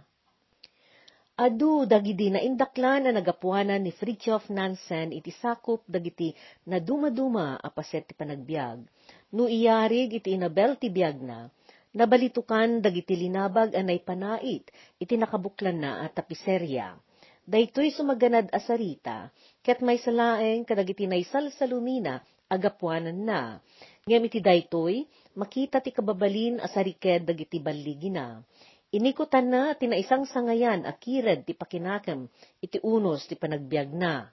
Adu 1.32 1.88
dagiti 1.88 2.28
na 2.28 2.44
indaklan 2.44 3.08
na 3.08 3.10
nagapuanan 3.16 3.80
ni 3.80 3.88
Fridtjof 3.88 4.52
Nansen 4.52 5.16
iti 5.16 5.32
sakop 5.32 5.80
dagiti 5.88 6.36
na 6.68 6.76
dumaduma 6.76 7.56
apaset 7.56 8.04
ti 8.04 8.12
panagbiag. 8.12 8.84
No 9.32 9.48
iyarig 9.48 10.12
iti 10.12 10.36
inabel 10.36 10.76
ti 10.76 10.92
biag 10.92 11.24
na, 11.24 11.48
nabalitukan 11.96 12.84
dagiti 12.84 13.16
linabag 13.16 13.72
anay 13.72 14.04
panait 14.04 14.60
iti 15.00 15.14
nakabuklan 15.16 15.80
na 15.80 16.04
at 16.04 16.12
tapiserya. 16.12 17.00
Daytoy 17.48 17.96
sumaganad 17.96 18.52
asarita, 18.52 19.32
ket 19.64 19.80
may 19.80 19.96
salaeng 20.04 20.68
kadagiti 20.68 21.08
naisalsalumina 21.08 22.20
agapuanan 22.52 23.24
na. 23.24 23.56
Ngem 24.04 24.28
iti 24.28 24.44
daytoy, 24.44 25.08
makita 25.32 25.80
ti 25.80 25.96
kababalin 25.96 26.60
asariked 26.60 27.24
dagiti 27.24 27.56
baligi 27.56 28.12
na 28.12 28.44
Inikutan 28.92 29.48
na 29.48 29.72
tinaisang 29.72 30.28
sangayan 30.28 30.84
akired 30.84 31.48
ti 31.48 31.56
pakinakam 31.56 32.28
iti 32.60 32.76
unos 32.84 33.24
ti 33.24 33.40
panagbiag 33.40 33.88
na. 33.88 34.28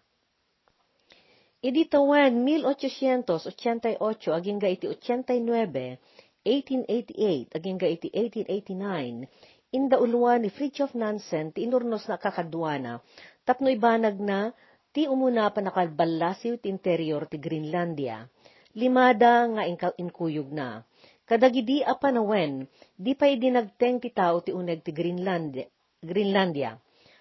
Idi 1.64 1.88
tawan 1.88 2.44
1888 2.44 4.00
aging 4.36 4.60
iti 4.68 4.88
89, 4.92 6.44
1888 6.44 7.56
aging 7.56 7.80
iti 7.88 8.08
1889, 8.12 9.72
inda 9.72 9.96
uluan 9.96 10.44
ni 10.44 10.52
Fridtjof 10.52 10.92
Nansen 10.92 11.56
ti 11.56 11.64
inurnos 11.64 12.12
na 12.12 12.20
kakadwana, 12.20 13.00
tapno 13.48 13.72
ibanag 13.72 14.20
na 14.20 14.52
ti 14.92 15.08
umuna 15.08 15.48
pa 15.56 15.64
nakalbalasiw 15.64 16.60
ti 16.60 16.68
interior 16.68 17.32
ti 17.32 17.40
Greenlandia. 17.40 18.28
Limada 18.76 19.48
nga 19.56 19.64
inkuyog 19.96 20.52
na. 20.52 20.84
Kadagidi 21.30 21.86
apanawen, 21.86 22.66
di 22.98 23.14
pa'y 23.14 23.38
dinagteng 23.38 24.02
ti 24.02 24.10
tao 24.10 24.42
ti 24.42 24.50
uneg 24.50 24.82
ti 24.82 24.90
Greenlandia. 24.90 25.70
Greenlandia. 26.02 26.74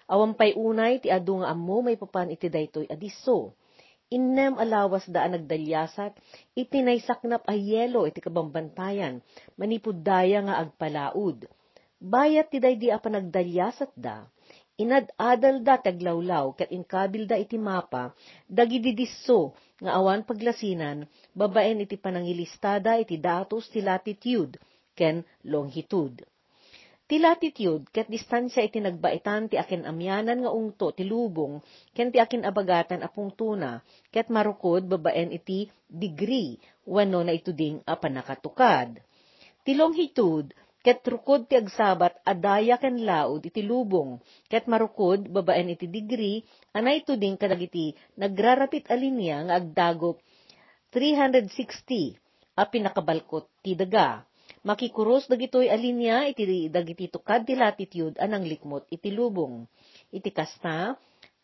Awampay 0.09 0.57
unay 0.57 0.97
ti 0.97 1.13
adu 1.13 1.37
nga 1.37 1.53
ammo 1.53 1.85
may 1.85 1.93
papan 1.93 2.33
iti 2.33 2.49
daytoy 2.49 2.89
adiso. 2.89 3.53
Innem 4.09 4.57
alawas 4.57 5.05
daan 5.05 5.37
nagdalyasat, 5.37 6.17
iti 6.57 6.81
naysaknap 6.81 7.45
a 7.45 7.53
yelo 7.53 8.09
iti 8.09 8.17
kabambantayan, 8.17 9.21
manipud 9.53 10.01
daya 10.01 10.41
nga 10.41 10.57
agpalaud. 10.65 11.45
Bayat 12.01 12.49
ti 12.49 12.57
daydi 12.57 12.89
apa 12.89 13.13
nagdalyasat 13.13 13.93
da, 13.93 14.25
inad-adal 14.81 15.61
da 15.61 15.77
taglawlaw 15.77 16.57
ket 16.57 16.73
inkabil 16.73 17.29
da 17.29 17.37
iti 17.37 17.61
mapa, 17.61 18.17
dagididisso 18.49 19.53
nga 19.79 19.91
awan 19.95 20.27
paglasinan, 20.27 21.07
babaen 21.31 21.83
iti 21.83 21.95
panangilistada 21.95 22.99
iti 22.99 23.15
datos 23.15 23.71
ti 23.71 23.79
latitude 23.79 24.59
ken 24.95 25.23
longitude. 25.47 26.27
Ti 27.09 27.17
latitude 27.17 27.89
ket 27.89 28.05
distansya 28.05 28.61
iti 28.69 28.77
nagbaitan 28.77 29.49
ti 29.49 29.57
akin 29.57 29.81
amyanan 29.89 30.45
nga 30.45 30.51
ungto 30.53 30.93
ti 30.93 31.01
lubong 31.07 31.57
ken 31.95 32.13
ti 32.13 32.21
akin 32.21 32.45
abagatan 32.45 33.01
a 33.01 33.09
pungtuna 33.09 33.81
ket 34.13 34.29
marukod 34.29 34.85
babaen 34.85 35.33
iti 35.33 35.65
degree 35.89 36.53
wenno 36.85 37.25
na 37.25 37.33
ituding 37.33 37.81
a 37.89 37.97
panakatukad. 37.97 39.01
Ti 39.65 39.71
longitude 39.73 40.53
ket 40.79 41.03
rukod 41.03 41.51
ti 41.51 41.59
agsabat 41.59 42.23
adaya 42.23 42.79
ken 42.79 43.03
laod 43.03 43.43
iti 43.43 43.59
lubong, 43.59 44.23
ket 44.47 44.63
marukod 44.71 45.27
babaen 45.27 45.75
iti 45.75 45.91
degree, 45.91 46.39
anay 46.71 47.03
tuding 47.03 47.35
kadagiti 47.35 47.91
nagrarapit 48.15 48.87
alinya 48.87 49.51
nga 49.51 49.55
agdagop 49.59 50.23
360 50.95 52.15
a 52.55 52.63
pinakabalkot 52.65 53.45
ti 53.61 53.75
daga. 53.75 54.23
Makikuros 54.59 55.27
dagitoy 55.31 55.71
alinya 55.71 56.27
iti 56.27 56.67
dagiti 56.67 57.07
tukad 57.07 57.47
ti 57.47 57.55
latitude 57.55 58.19
anang 58.19 58.43
likmot 58.43 58.87
iti 58.91 59.11
lubong. 59.11 59.63
Iti 60.11 60.31
kasta, 60.35 60.95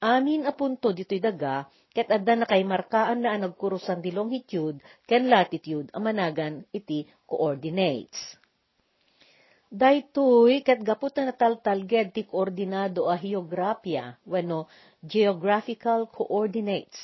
amin 0.04 0.44
a 0.44 0.52
punto 0.52 0.92
dito'y 0.92 1.24
daga, 1.24 1.64
ket 1.96 2.12
adda 2.12 2.44
na 2.44 2.46
kay 2.48 2.68
markaan 2.68 3.24
na 3.24 3.40
nagkurusan 3.40 4.04
ti 4.04 4.12
longitude 4.12 4.84
ken 5.08 5.32
latitude 5.32 5.88
amanagan 5.96 6.68
iti 6.76 7.08
coordinates. 7.24 8.45
Daytoy 9.76 10.64
ket 10.64 10.80
gapot 10.88 11.12
na 11.20 11.36
nataltalged 11.36 12.16
ti 12.16 12.24
koordinado 12.24 13.12
a 13.12 13.20
geografya 13.20 14.16
wenno 14.24 14.72
geographical 15.04 16.08
coordinates. 16.08 16.96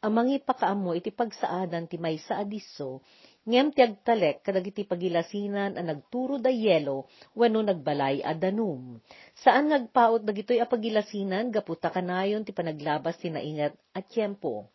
Amangi 0.00 0.40
pakaamo 0.40 0.96
iti 0.96 1.12
pagsaadan 1.12 1.84
ti 1.84 2.00
maysa 2.00 2.40
adiso 2.40 3.04
ngem 3.44 3.68
ti 3.68 3.84
agtalek 3.84 4.40
kadagiti 4.40 4.88
pagilasinan 4.88 5.76
a 5.76 5.82
nagturo 5.84 6.40
da 6.40 6.48
yelo 6.48 7.04
wenno 7.36 7.60
nagbalay 7.60 8.24
a 8.24 8.32
danum. 8.32 8.96
Saan 9.36 9.68
nagpaot 9.68 10.24
dagitoy 10.24 10.56
a 10.64 10.66
pagilasinan 10.72 11.52
gaputa 11.52 11.92
kanayon 11.92 12.48
ti 12.48 12.56
panaglabas 12.56 13.20
ti 13.20 13.28
naingat 13.28 13.76
at 13.92 14.08
tiyempo. 14.08 14.72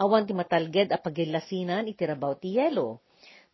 Awan 0.00 0.24
ti 0.24 0.32
matalged 0.32 0.88
a 0.88 0.96
pagilasinan 0.96 1.84
iti 1.84 2.08
rabaw 2.08 2.32
ti 2.40 2.56
yelo 2.56 3.04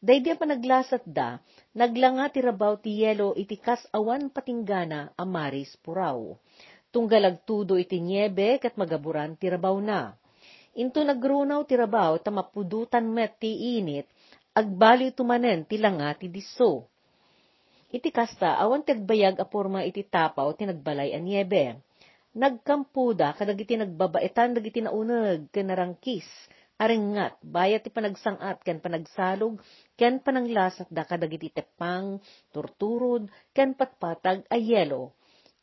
Daydi 0.05 0.37
pa 0.37 0.45
naglasat 0.45 1.01
da, 1.09 1.41
naglanga 1.73 2.29
ti 2.29 2.45
rabaw 2.45 2.77
ti 2.77 3.01
yelo 3.01 3.33
iti 3.41 3.57
kas 3.57 3.89
awan 3.89 4.29
patinggana 4.29 5.17
amaris 5.17 5.81
puraw. 5.81 6.37
Tunggalag 6.93 7.41
tudo 7.49 7.81
iti 7.81 8.05
niebe 8.05 8.61
kat 8.61 8.77
magaburan 8.77 9.33
ti 9.41 9.49
rabaw 9.49 9.81
na. 9.81 10.13
Into 10.77 11.01
nagrunaw 11.01 11.65
ti 11.65 11.81
rabaw 11.81 12.21
tamapudutan 12.21 13.09
met 13.09 13.41
ti 13.41 13.81
init, 13.81 14.05
agbali 14.53 15.09
tumanen 15.17 15.65
ti 15.65 15.81
langa 15.81 16.13
ti 16.21 16.29
diso. 16.29 16.85
Iti 17.89 18.13
kasta, 18.13 18.61
awan 18.61 18.85
tagbayag 18.85 19.41
a 19.41 19.49
porma 19.49 19.89
iti 19.89 20.05
tapaw 20.05 20.53
ti 20.53 20.69
nagbalay 20.69 21.17
a 21.17 21.19
niebe. 21.23 21.81
Nagkampuda 22.37 23.33
kadagiti 23.41 23.81
nagbabaitan 23.81 24.53
dagiti 24.53 24.85
naunag 24.85 25.49
kanarangkis, 25.49 26.29
arengat, 26.79 27.39
bayat 27.41 27.87
ti 27.87 27.91
panagsangat, 27.91 28.63
ken 28.67 28.83
panagsalog, 28.83 29.63
ken 29.95 30.19
pananglasat 30.19 30.91
da 30.91 31.07
kadagiti 31.07 31.51
tepang, 31.55 32.19
turturod, 32.51 33.31
ken 33.55 33.79
patpatag 33.79 34.43
a 34.51 34.57
yelo. 34.59 35.15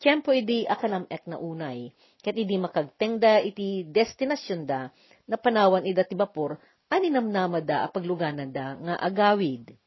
Tiyempo 0.02 0.34
idi 0.34 0.66
akalam 0.66 1.06
ek 1.14 1.30
na 1.30 1.38
unay, 1.38 1.94
ket 2.26 2.34
idi 2.34 2.58
makagtengda 2.58 3.38
iti 3.46 3.86
destinasyon 3.86 4.66
da, 4.66 4.90
na 5.30 5.38
panawan 5.38 5.86
ida 5.86 6.02
ti 6.02 6.18
bapor, 6.18 6.58
aninamnama 6.90 7.62
da 7.62 7.86
apagluganan 7.86 8.50
da 8.50 8.74
nga 8.82 8.96
agawid. 8.98 9.78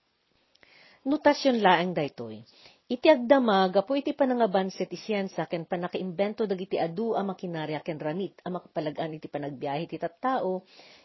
Notasyon 1.04 1.60
laeng 1.60 1.92
daytoy. 1.92 2.46
Iti 2.84 3.08
agdama, 3.08 3.64
gapo 3.72 3.96
iti 3.96 4.12
panangaban 4.12 4.68
sa 4.68 4.84
ti 4.84 5.00
siyensa 5.00 5.48
ken 5.48 5.64
panakaimbento 5.64 6.44
dagiti 6.44 6.76
adu 6.76 7.16
a 7.16 7.24
makinarya 7.24 7.80
ken 7.80 7.96
ranit 7.96 8.36
a 8.44 8.52
makapalagan 8.52 9.16
iti 9.16 9.28
panagbiyahe 9.28 9.88
ti 9.88 9.96
tattao, 9.96 10.62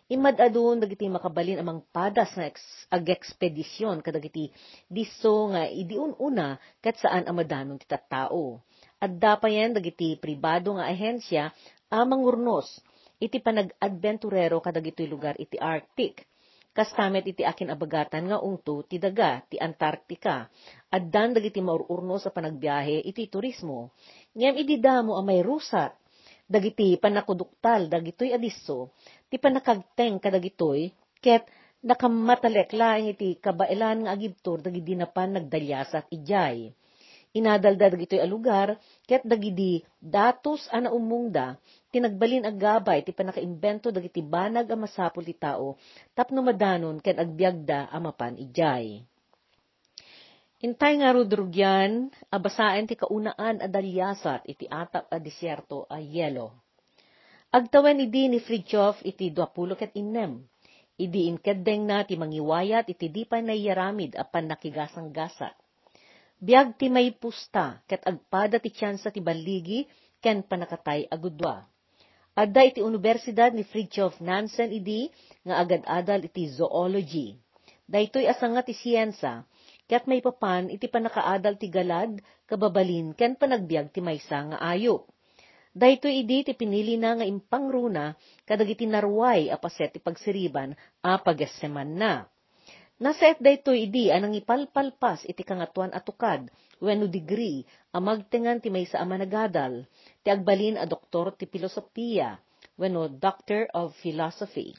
imad 0.09 0.41
adun 0.41 0.81
dagiti 0.81 1.05
makabalin 1.05 1.61
amang 1.61 1.85
padas 1.93 2.33
nga 2.33 2.49
ag-ekspedisyon 2.89 4.01
kadagiti 4.01 4.49
diso 4.89 5.53
nga 5.53 5.69
idiun 5.69 6.17
una 6.17 6.57
ket 6.81 6.97
saan 6.97 7.29
amadanon 7.29 7.77
ti 7.77 7.85
tattao. 7.85 8.57
Adda 8.97 9.37
pa 9.37 9.47
yan 9.47 9.77
dagiti 9.77 10.17
pribado 10.17 10.73
nga 10.75 10.89
ahensya 10.89 11.53
amang 11.93 12.25
urnos 12.25 12.81
iti 13.21 13.37
panag-adventurero 13.37 14.57
kadagitoy 14.57 15.05
lugar 15.05 15.37
iti 15.37 15.61
Arctic. 15.61 16.25
Kastamet 16.73 17.25
iti 17.29 17.43
akin 17.45 17.73
abagatan 17.73 18.33
nga 18.33 18.41
ungto 18.41 18.81
ti 18.89 18.97
daga 18.97 19.45
ti 19.45 19.61
Antarctica. 19.61 20.49
Addan 20.89 21.37
dagiti 21.37 21.61
maururno 21.61 22.17
sa 22.17 22.33
panagbiyahe 22.33 23.05
iti 23.05 23.29
turismo. 23.29 23.93
Ngem 24.33 24.55
idi 24.57 24.81
damo 24.81 25.17
a 25.17 25.21
may 25.21 25.45
rusat 25.45 25.93
dagiti 26.49 26.97
panakuduktal 26.97 27.85
dagitoy 27.85 28.33
adisso 28.33 28.89
ti 29.29 29.37
panakagteng 29.37 30.17
kadagitoy 30.17 30.89
ket 31.21 31.45
nakamatalek 31.79 32.75
laeng 32.75 33.13
iti 33.13 33.39
kabailan 33.39 34.03
nga 34.03 34.11
agibtor 34.17 34.59
dagiti 34.59 34.97
napan 34.97 35.39
nagdalyasat 35.39 36.11
ijay. 36.11 36.73
Inadalda 37.29 37.93
dagitoy 37.93 38.17
a 38.17 38.25
lugar, 38.25 38.73
ket 39.05 39.21
dagidi 39.21 39.85
datos 40.01 40.65
ana 40.73 40.89
umungda, 40.89 41.61
tinagbalin 41.93 42.41
ag 42.49 42.57
gabay 42.57 43.05
ti 43.05 43.13
panakaimbento 43.13 43.93
dagiti 43.93 44.25
banag 44.25 44.65
a 44.65 44.75
masapul 44.75 45.21
ti 45.21 45.37
tao, 45.37 45.77
tapno 46.17 46.41
madanon 46.41 46.97
ken 46.97 47.21
agbyagda 47.21 47.93
amapan 47.93 48.33
ijay. 48.33 49.05
Intay 50.59 50.99
nga 50.99 51.15
rudrugyan, 51.15 52.11
abasaen 52.27 52.83
ti 52.83 52.99
kaunaan 52.99 53.63
a 53.63 53.67
dalyasat 53.71 54.43
iti 54.43 54.67
atap 54.67 55.07
a 55.07 55.15
disyerto 55.15 55.87
a 55.87 56.03
yelo. 56.03 56.51
Agtawen 57.55 58.03
idi 58.03 58.27
ni 58.27 58.43
Fridtjof 58.43 58.99
iti 59.07 59.31
duapulo 59.31 59.79
ket 59.79 59.95
innem. 59.95 60.43
Idi 60.99 61.31
inkeddeng 61.31 61.87
na 61.87 62.03
ti 62.03 62.19
mangiwayat 62.19 62.91
iti 62.91 63.07
di 63.07 63.23
pa 63.23 63.39
naiyaramid 63.39 64.19
apan 64.19 64.51
nakigasang 64.51 65.15
gasat 65.15 65.55
Biag 66.39 66.79
ti 66.79 66.87
may 66.87 67.11
pusta, 67.11 67.83
ket 67.83 67.99
agpada 68.07 68.63
ti 68.63 68.71
tsansa 68.71 69.11
ti 69.11 69.19
baligi, 69.19 69.83
ken 70.23 70.39
panakatay 70.39 71.11
agudwa. 71.11 71.67
Adda 72.31 72.63
iti 72.63 72.79
Universidad 72.79 73.51
ni 73.51 73.67
Fridtjof 73.67 74.23
Nansen 74.23 74.71
idi, 74.71 75.11
nga 75.43 75.59
agad-adal 75.59 76.23
iti 76.23 76.47
zoology. 76.47 77.35
Daytoy 77.83 78.23
asanga 78.31 78.63
ti 78.63 78.71
siyensa, 78.71 79.43
ket 79.89 80.05
may 80.05 80.21
papan 80.21 80.69
iti 80.69 80.85
panakaadal 80.85 81.57
ti 81.57 81.67
galad, 81.73 82.21
kababalin, 82.45 83.17
ken 83.17 83.33
panagbiag 83.33 83.89
ti 83.89 84.05
maysa 84.05 84.53
nga 84.53 84.57
ayo. 84.61 85.09
Daytoy 85.73 86.21
idi 86.21 86.45
ti 86.45 86.53
pinili 86.53 86.93
na 87.01 87.17
nga 87.17 87.25
impangruna, 87.25 88.13
kadagiti 88.45 88.85
narway 88.85 89.49
apaset 89.49 89.97
ti 89.97 89.99
pagsiriban, 89.99 90.77
a 91.01 91.17
pagaseman 91.17 91.97
na 91.97 92.29
Naset 92.99 93.39
daytoy 93.39 93.87
idi 93.87 94.11
anang 94.11 94.35
ipalpalpas 94.35 95.23
iti 95.23 95.47
kangatuan 95.47 95.95
atukad, 95.95 96.51
wenno 96.83 97.07
degree, 97.07 97.63
amagtengan 97.95 98.59
ti 98.59 98.67
maysa 98.67 98.99
a 98.99 99.07
managadal, 99.07 99.87
ti 100.19 100.27
agbalin 100.27 100.75
a 100.75 100.83
doktor 100.83 101.31
ti 101.39 101.47
filosofiya, 101.47 102.35
wenno 102.75 103.07
Doctor 103.07 103.71
of 103.71 103.95
Philosophy. 104.03 104.75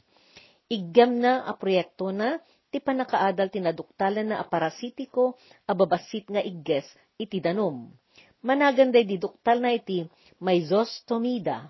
Iggam 0.68 1.16
na 1.16 1.48
a 1.48 1.56
proyekto 1.56 2.12
na, 2.12 2.36
ti 2.70 2.78
panakaadal 2.78 3.50
ti 3.50 3.58
naduktalan 3.58 4.30
na 4.30 4.36
a 4.38 4.46
parasitiko, 4.46 5.34
a 5.66 5.74
babasit 5.74 6.30
nga 6.30 6.40
igges, 6.40 6.86
iti 7.18 7.42
danom. 7.42 7.90
Managanday 8.40 9.04
di 9.04 9.20
duktal 9.20 9.60
na 9.60 9.74
iti 9.74 10.06
Myzostomida. 10.40 11.68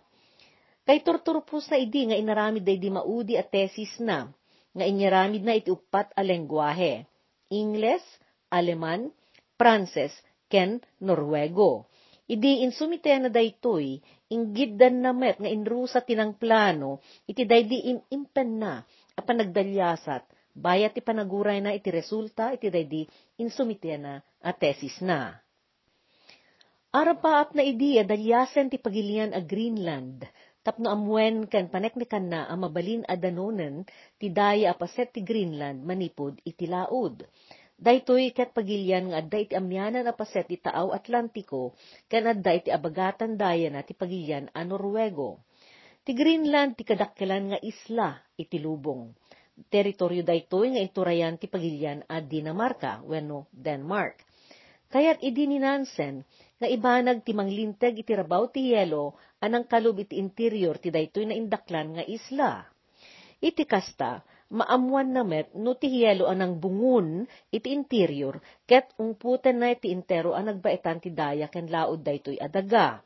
Kay 0.87 1.03
turturpus 1.03 1.67
na 1.73 1.81
idi 1.81 2.07
nga 2.07 2.15
inaramid 2.15 2.63
day 2.63 2.79
di 2.79 2.93
maudi 2.93 3.35
a 3.35 3.43
tesis 3.43 3.99
na, 3.99 4.31
nga 4.71 4.85
inyaramid 4.87 5.43
na 5.43 5.59
iti 5.59 5.75
upat 5.75 6.15
a 6.15 6.23
lengguwahe, 6.23 7.03
Ingles, 7.51 8.03
Aleman, 8.47 9.11
Pranses, 9.59 10.15
ken 10.47 10.79
Norwego. 11.03 11.91
Idi 12.31 12.63
insumite 12.63 13.11
na 13.19 13.27
daytoy, 13.27 13.99
inggiddan 14.31 15.03
na 15.03 15.11
met 15.11 15.43
nga 15.43 15.51
inrusa 15.51 15.99
tinang 16.07 16.39
plano, 16.39 17.03
iti 17.27 17.43
daydi 17.43 17.91
impen 18.15 18.63
na, 18.63 18.87
apan 19.19 19.43
nagdalyasat, 19.43 20.23
bayat 20.61 20.93
ti 20.93 21.01
panaguray 21.01 21.65
na 21.65 21.73
iti 21.73 21.89
resulta, 21.89 22.53
iti 22.53 22.69
daydi 22.69 23.09
insumite 23.41 23.97
na 23.97 24.21
a 24.45 24.53
tesis 24.53 25.01
na. 25.01 25.41
Arapaap 26.93 27.57
na 27.57 27.63
idi, 27.65 27.97
dalyasen 28.03 28.69
ti 28.69 28.77
pagilian 28.77 29.33
a 29.33 29.41
Greenland, 29.41 30.27
tapno 30.61 30.93
amwen 30.93 31.49
kan 31.49 31.73
paneknikan 31.73 32.29
na 32.29 32.45
ang 32.51 32.69
mabalin 32.69 33.07
adanonen 33.09 33.89
ti 34.21 34.29
daya 34.29 34.77
apaset 34.77 35.09
ti 35.15 35.25
Greenland 35.25 35.81
manipod 35.87 36.37
iti 36.45 36.69
laod. 36.69 37.25
Daytoy 37.81 38.37
ket 38.37 38.53
pagilyan 38.53 39.09
nga 39.09 39.25
adda 39.25 39.39
iti 39.41 39.55
amyanan 39.57 40.05
apaset 40.05 40.45
ti 40.53 40.61
taaw 40.61 40.93
Atlantiko 40.93 41.73
ken 42.13 42.29
adda 42.29 42.53
iti 42.53 42.69
abagatan 42.69 43.41
daya 43.41 43.73
na 43.73 43.81
ti 43.81 43.97
pagilyan 43.97 44.53
a 44.53 44.61
Norwego. 44.69 45.41
Ti 46.05 46.13
Greenland 46.13 46.77
ti 46.77 46.85
kadakkelan 46.85 47.57
nga 47.57 47.59
isla 47.65 48.21
iti 48.37 48.61
lubong. 48.61 49.17
Teritoryo 49.69 50.25
daytoy 50.25 50.73
nga 50.73 50.81
iturayan 50.81 51.37
ti 51.37 51.45
pagilyan 51.45 52.07
a 52.09 52.25
Dinamarca 52.25 53.05
wenno 53.05 53.51
Denmark. 53.53 54.25
Kaya't 54.91 55.21
idi 55.21 55.45
ni 55.47 55.61
Nansen 55.61 56.25
nga 56.57 56.67
ibanag 56.67 57.23
ti 57.23 57.37
manglinteg 57.37 58.01
iti 58.01 58.13
rabaw 58.17 58.49
ti 58.49 58.73
yelo 58.73 59.15
anang 59.45 59.69
kalub 59.69 60.01
iti 60.01 60.17
interior 60.17 60.81
ti 60.81 60.89
daytoy 60.89 61.29
na 61.29 61.37
indaklan 61.37 61.95
nga 61.95 62.05
isla. 62.09 62.65
Iti 63.41 63.65
kasta, 63.65 64.21
maamuan 64.51 65.15
na 65.15 65.23
met 65.23 65.55
no 65.55 65.79
ti 65.79 66.03
yelo 66.03 66.27
anang 66.27 66.59
bungun 66.59 67.23
iti 67.55 67.71
interior 67.71 68.43
ket 68.67 68.91
ungputen 68.99 69.63
na 69.63 69.71
iti 69.71 69.95
intero 69.95 70.35
ang 70.35 70.51
nagbaitan 70.51 70.99
ti 70.99 71.15
daya 71.15 71.47
ken 71.47 71.71
laod 71.71 72.03
daytoy 72.03 72.37
adaga. 72.41 73.01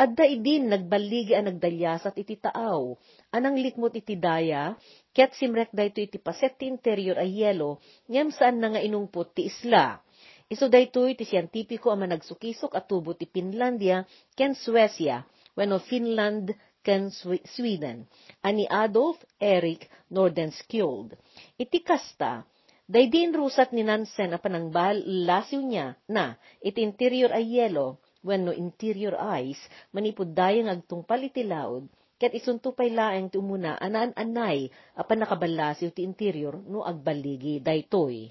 Adda 0.00 0.24
idin 0.24 0.72
nagbaligi 0.72 1.36
ang 1.36 1.52
nagdalyasat 1.52 2.16
iti 2.16 2.40
taaw, 2.40 2.96
anang 3.36 3.60
likmot 3.60 3.92
iti 3.92 4.16
daya, 4.16 4.72
ket 5.12 5.36
simrek 5.36 5.68
daytoy 5.76 6.08
iti 6.08 6.16
paset 6.16 6.56
ti 6.56 6.72
interior 6.72 7.20
ay 7.20 7.28
yelo, 7.44 7.84
ngem 8.08 8.32
saan 8.32 8.64
na 8.64 8.72
nga 8.72 8.80
inungput 8.80 9.36
ti 9.36 9.52
isla. 9.52 10.00
Iso 10.48 10.72
daytoy 10.72 11.20
ti 11.20 11.28
siyentipiko 11.28 11.92
ang 11.92 12.08
managsukisok 12.08 12.72
at 12.80 12.88
tubo 12.88 13.12
ti 13.12 13.28
Finlandia 13.28 14.08
ken 14.32 14.56
Suecia, 14.56 15.20
wenno 15.52 15.76
Finland 15.76 16.48
ken 16.80 17.12
Sweden, 17.44 18.08
ani 18.40 18.64
Adolf 18.72 19.20
Erik 19.36 19.84
Nordenskjöld. 20.08 21.12
Iti 21.60 21.84
kasta, 21.84 22.48
daydin 22.88 23.36
rusat 23.36 23.76
ni 23.76 23.84
Nansen 23.84 24.32
a 24.32 24.40
panangbal 24.40 25.04
lasiw 25.28 25.60
niya 25.60 25.92
na 26.08 26.40
iti 26.64 26.80
interior 26.80 27.36
ay 27.36 27.44
yelo, 27.60 28.00
wenno 28.20 28.52
interior 28.52 29.16
ice, 29.40 29.60
manipod 29.94 30.32
dayang 30.36 30.68
agtungpal 30.68 31.20
iti 31.24 31.42
laod, 31.44 31.88
ket 32.20 32.36
isunto 32.36 32.76
pay 32.76 32.92
laeng 32.92 33.32
ti 33.32 33.40
umuna 33.40 33.80
anaan 33.80 34.12
anay 34.12 34.68
apan 34.92 35.24
nakabalasiw 35.24 35.88
ti 35.96 36.04
interior 36.04 36.60
no 36.68 36.84
agbaligi 36.84 37.64
daytoy. 37.64 38.28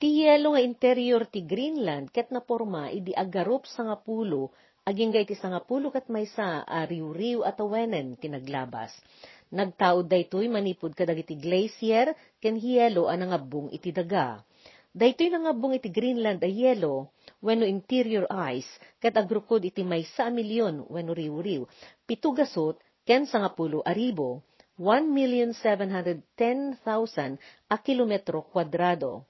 Ti 0.00 0.08
yelo 0.08 0.56
nga 0.56 0.62
interior 0.64 1.28
ti 1.28 1.44
Greenland 1.46 2.10
ket 2.10 2.32
naporma 2.34 2.90
idi 2.90 3.12
agarup 3.14 3.68
sa 3.70 3.86
nga 3.86 3.96
pulo 4.00 4.50
aging 4.88 5.12
gay 5.14 5.28
ti 5.28 5.36
sangapulo 5.38 5.92
kat 5.94 6.08
maysa 6.10 6.66
a 6.66 6.88
riw-riw 6.88 7.46
at 7.46 7.60
awenen 7.62 8.16
tinaglabas. 8.18 8.90
Nagtaod 9.54 10.10
daytoy 10.10 10.50
manipod 10.50 10.96
kadagiti 10.98 11.38
glacier 11.38 12.16
ken 12.42 12.58
hielo 12.58 13.06
a 13.06 13.14
nangabong 13.14 13.70
iti 13.70 13.94
daga. 13.94 14.42
Daytoy 14.90 15.30
nangabong 15.30 15.78
iti 15.78 15.86
Greenland 15.86 16.42
a 16.42 16.50
yelo 16.50 17.14
wenno 17.38 17.62
interior 17.62 18.26
ice 18.50 18.66
ket 18.98 19.14
agrukod 19.14 19.62
iti 19.62 19.86
maysa 19.86 20.26
a 20.26 20.34
milyon 20.34 20.82
wenno 20.90 21.14
riw-riw. 21.14 21.62
Pitugasot 22.06 22.82
ken 23.06 23.26
sangapulo 23.30 23.86
a 23.86 23.94
ribo. 23.94 24.42
1,710,000 24.80 27.36
a 27.68 27.76
kilometro 27.84 28.48
kwadrado 28.48 29.28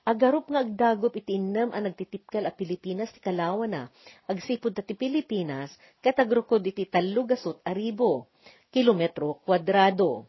Agarup 0.00 0.48
nga 0.48 0.64
agdagop 0.64 1.12
iti 1.20 1.36
innem 1.36 1.76
ang 1.76 1.84
nagtitipkal 1.84 2.48
a 2.48 2.52
Pilipinas 2.56 3.12
ti 3.12 3.20
kalawa 3.20 3.68
na, 3.68 3.92
agsipod 4.24 4.72
ti 4.72 4.96
Pilipinas, 4.96 5.68
katagrukod 6.00 6.64
iti 6.64 6.88
talugasot 6.88 7.60
aribo, 7.68 8.32
kilometro 8.72 9.44
kwadrado. 9.44 10.24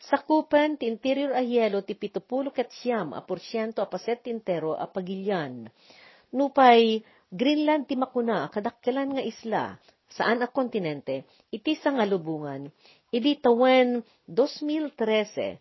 Sakupan 0.00 0.80
ti 0.80 0.88
interior 0.88 1.36
a 1.36 1.44
yelo 1.44 1.84
ti 1.84 1.92
pitupulo 1.92 2.48
ket 2.48 2.72
siyam 2.72 3.12
a 3.12 3.20
porsyento 3.20 3.84
a 3.84 3.88
paset 3.92 4.24
tintero 4.24 4.72
a 4.72 4.88
pagilyan. 4.88 5.68
Nupay 6.32 7.04
Greenland 7.30 7.84
ti 7.84 7.94
makuna, 8.00 8.48
kadakkelan 8.48 9.14
nga 9.14 9.22
isla, 9.22 9.78
saan 10.10 10.42
a 10.42 10.48
kontinente, 10.50 11.28
iti 11.54 11.78
sa 11.78 11.94
nga 11.94 12.02
lubungan, 12.02 12.66
idi 13.14 13.38
tawen 13.38 14.02
2013, 14.26 15.60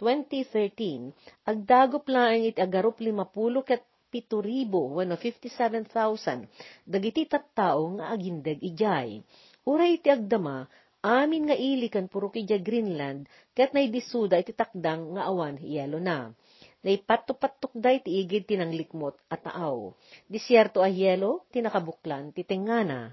2013, 0.00 1.14
agdagop 1.46 2.10
laeng 2.10 2.50
iti 2.50 2.58
agarup 2.58 2.98
limapulo 2.98 3.62
ket 3.62 3.86
pito 4.10 4.42
ribo, 4.42 4.98
wano 4.98 5.14
57,000, 5.14 6.50
dagiti 6.82 7.26
tattao 7.30 7.98
nga 7.98 8.10
agindeg 8.10 8.58
ijay. 8.58 9.22
Uray 9.70 9.98
iti 10.02 10.10
agdama, 10.10 10.66
amin 11.04 11.52
nga 11.52 11.52
ili 11.52 11.92
kan 11.92 12.08
puro 12.08 12.32
kidya 12.32 12.56
Greenland, 12.64 13.28
ket 13.52 13.76
naidisuda 13.76 14.40
iti 14.40 14.56
takdang 14.56 15.12
nga 15.12 15.28
awan 15.28 15.60
yelo 15.60 16.00
na. 16.00 16.32
Naipatok-patok 16.84 17.72
day 17.76 18.00
ti 18.00 18.24
igid 18.24 18.48
tinanglikmot 18.48 19.16
at 19.28 19.44
taaw. 19.44 19.92
Disyerto 20.28 20.80
a 20.80 20.88
yelo, 20.88 21.44
tinakabuklan, 21.52 22.32
titengana. 22.32 23.12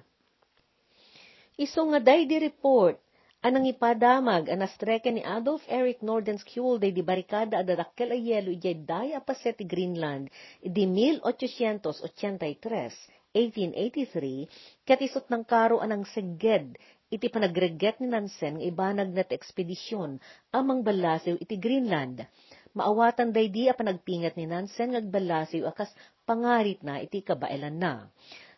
Iso 1.60 1.84
nga 1.92 2.00
day 2.00 2.24
di 2.28 2.40
report, 2.40 3.00
anang 3.44 3.68
ipadamag 3.68 4.48
anastreke 4.48 5.12
ni 5.12 5.24
Adolf 5.24 5.64
Eric 5.68 6.02
Nordenskjöld 6.04 6.80
day 6.84 6.92
di 6.96 7.02
barikada 7.04 7.58
adadakkel 7.60 8.12
a 8.12 8.18
yelo 8.20 8.52
ijay 8.52 8.76
day 8.88 9.14
apaset 9.16 9.58
ti 9.60 9.66
Greenland, 9.68 10.30
di 10.64 10.86
1883, 10.88 13.22
1883, 13.32 14.84
ket 14.84 15.00
isot 15.00 15.32
ng 15.32 15.48
karo 15.48 15.80
anang 15.80 16.04
seged, 16.12 16.76
iti 17.12 17.28
panagreget 17.28 18.00
ni 18.00 18.08
Nansen 18.08 18.58
nga 18.58 18.66
ibanag 18.66 19.12
na 19.12 19.28
ekspedisyon 19.28 20.18
amang 20.56 20.80
balasiw 20.82 21.36
iti 21.44 21.60
Greenland. 21.60 22.24
Maawatan 22.72 23.36
day 23.36 23.52
di 23.52 23.68
a 23.68 23.76
panagpingat 23.76 24.40
ni 24.40 24.48
Nansen 24.48 24.96
ngagbalasiw 24.96 25.68
akas 25.68 25.92
pangarit 26.24 26.80
na 26.88 27.04
iti 27.04 27.20
kabailan 27.20 27.76
na. 27.76 28.08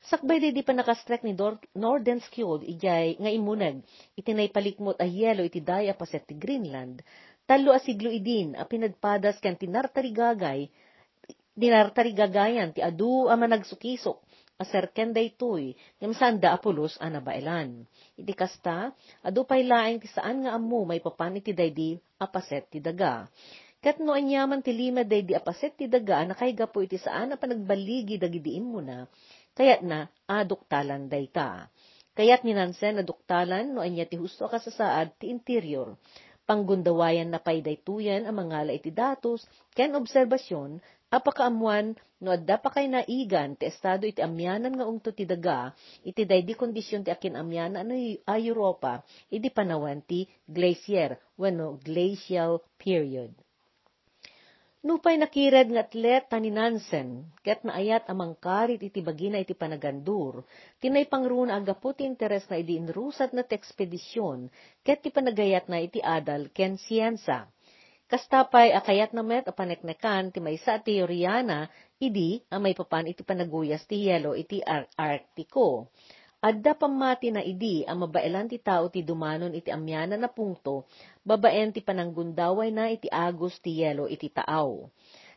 Sakbay 0.05 0.37
day 0.37 0.53
di 0.53 0.61
pa 0.61 0.75
nakastrek 0.77 1.25
ni 1.25 1.33
Nordenskjöld 1.73 2.61
ijay 2.61 3.17
nga 3.17 3.31
imunag, 3.33 3.81
itinay 4.13 4.53
palikmot 4.53 5.01
a 5.01 5.07
yelo 5.09 5.41
iti 5.41 5.63
daya 5.63 5.97
paset 5.97 6.21
ti 6.27 6.37
Greenland, 6.37 7.01
talo 7.49 7.73
a 7.73 7.79
siglo 7.81 8.13
idin 8.13 8.53
a 8.53 8.69
pinagpadas 8.69 9.41
kan 9.41 9.57
tinartarigagay, 9.57 10.69
dinartarigagayan 11.57 12.75
ti 12.75 12.85
adu 12.85 13.31
a 13.31 13.35
managsukisok, 13.39 14.19
aserken 14.61 15.11
daytoy, 15.13 15.73
ngam 15.99 16.13
da 16.39 16.53
apulos 16.53 16.97
a 17.01 17.09
nabailan. 17.09 17.85
Iti 18.13 18.33
kasta, 18.37 18.93
adu 19.25 19.43
pay 19.43 19.65
laeng 19.65 19.99
ti 20.03 20.07
saan 20.11 20.45
nga 20.45 20.53
ammo 20.53 20.85
may 20.85 21.01
papan 21.01 21.39
iti 21.41 21.51
daydi 21.51 21.97
apaset 22.21 22.69
ti 22.69 22.79
daga. 22.79 23.25
Kat 23.83 23.99
no 23.99 24.15
anyaman 24.15 24.63
ti 24.63 24.71
lima 24.71 25.03
day 25.03 25.27
di 25.27 25.35
apaset 25.35 25.75
ti 25.75 25.91
daga 25.91 26.23
na 26.23 26.31
kay 26.31 26.55
gapo 26.55 26.79
iti 26.79 26.95
saan 26.95 27.33
na 27.33 27.35
panagbaligi 27.35 28.15
dagidiin 28.15 28.63
mo 28.63 28.79
na, 28.79 29.03
kayat 29.57 29.83
na 29.83 30.07
aduktalan 30.23 31.11
day 31.11 31.27
ta. 31.27 31.67
Kayat 32.15 32.45
ni 32.47 32.55
Nansen 32.55 33.01
aduktalan 33.03 33.75
no 33.75 33.83
anya 33.83 34.07
ti 34.07 34.15
husto 34.15 34.47
kasasaad 34.47 35.19
ti 35.19 35.27
interior. 35.27 35.99
Panggundawayan 36.43 37.31
na 37.31 37.39
pay 37.39 37.59
daytuyan 37.63 38.27
ang 38.27 38.35
mga 38.35 38.67
iti 38.75 38.91
datos, 38.91 39.47
ken 39.71 39.95
obserbasyon, 39.95 40.79
apakaamuan 41.13 41.93
no 42.23 42.33
adda 42.33 42.57
pa 42.57 42.73
kay 42.73 42.89
naigan 42.89 43.53
ti 43.53 43.69
estado 43.69 44.09
iti 44.09 44.23
amyanan 44.25 44.73
nga 44.73 44.89
ungto 44.89 45.13
ti 45.13 45.29
daga, 45.29 45.69
iti 46.01 46.25
daydi 46.25 46.57
kondisyon 46.57 47.05
ti 47.05 47.13
akin 47.13 47.37
amyanan 47.37 47.93
a 48.25 48.35
Europa, 48.41 49.05
iti 49.29 49.53
panawan 49.53 50.01
ti 50.01 50.25
glacier, 50.49 51.21
wano 51.37 51.77
glacial 51.77 52.63
period. 52.81 53.29
Nupay 54.83 55.15
nakired 55.15 55.71
nga 55.71 55.87
atlet 55.87 56.27
ni 56.43 56.51
Nansen, 56.51 57.31
ket 57.39 57.63
naayat 57.63 58.03
amang 58.11 58.35
karit 58.35 58.83
iti 58.83 58.99
bagina 58.99 59.39
iti 59.39 59.55
panagandur, 59.55 60.43
tinay 60.83 61.07
pangruna 61.07 61.55
agapu 61.55 61.95
ti 61.95 62.03
interes 62.03 62.43
na 62.51 62.59
idi 62.59 62.75
inrusat 62.75 63.31
na 63.31 63.47
ekspedisyon, 63.47 64.51
ket 64.83 64.99
ti 64.99 65.07
panagayat 65.07 65.71
na 65.71 65.79
iti 65.79 66.03
adal 66.03 66.51
ken 66.51 66.75
siyensa. 66.75 67.47
Kastapay 68.11 68.75
akayat 68.75 69.15
na 69.15 69.23
met 69.23 69.47
apaneknekan 69.47 70.35
ti 70.35 70.43
maysa 70.43 70.83
teoryana, 70.83 71.71
idi 72.03 72.43
amay 72.51 72.75
papan 72.75 73.07
iti 73.07 73.23
panaguyas 73.23 73.87
ti 73.87 74.11
yelo 74.11 74.35
iti 74.35 74.59
Ar 74.59 74.91
Arktiko. 74.99 75.87
Adda 76.43 76.75
pamati 76.75 77.31
na 77.31 77.39
idi 77.39 77.87
ang 77.87 78.03
mabailan 78.03 78.51
ti 78.51 78.59
tao 78.59 78.91
ti 78.91 78.99
dumanon 78.99 79.55
iti 79.55 79.71
amyana 79.71 80.19
na 80.19 80.27
punkto, 80.27 80.83
babaen 81.23 81.71
ti 81.71 81.79
pananggundaway 81.79 82.67
na 82.75 82.91
iti 82.91 83.07
agos 83.07 83.55
ti 83.63 83.79
yelo 83.79 84.11
iti 84.11 84.27
taaw. 84.27 84.83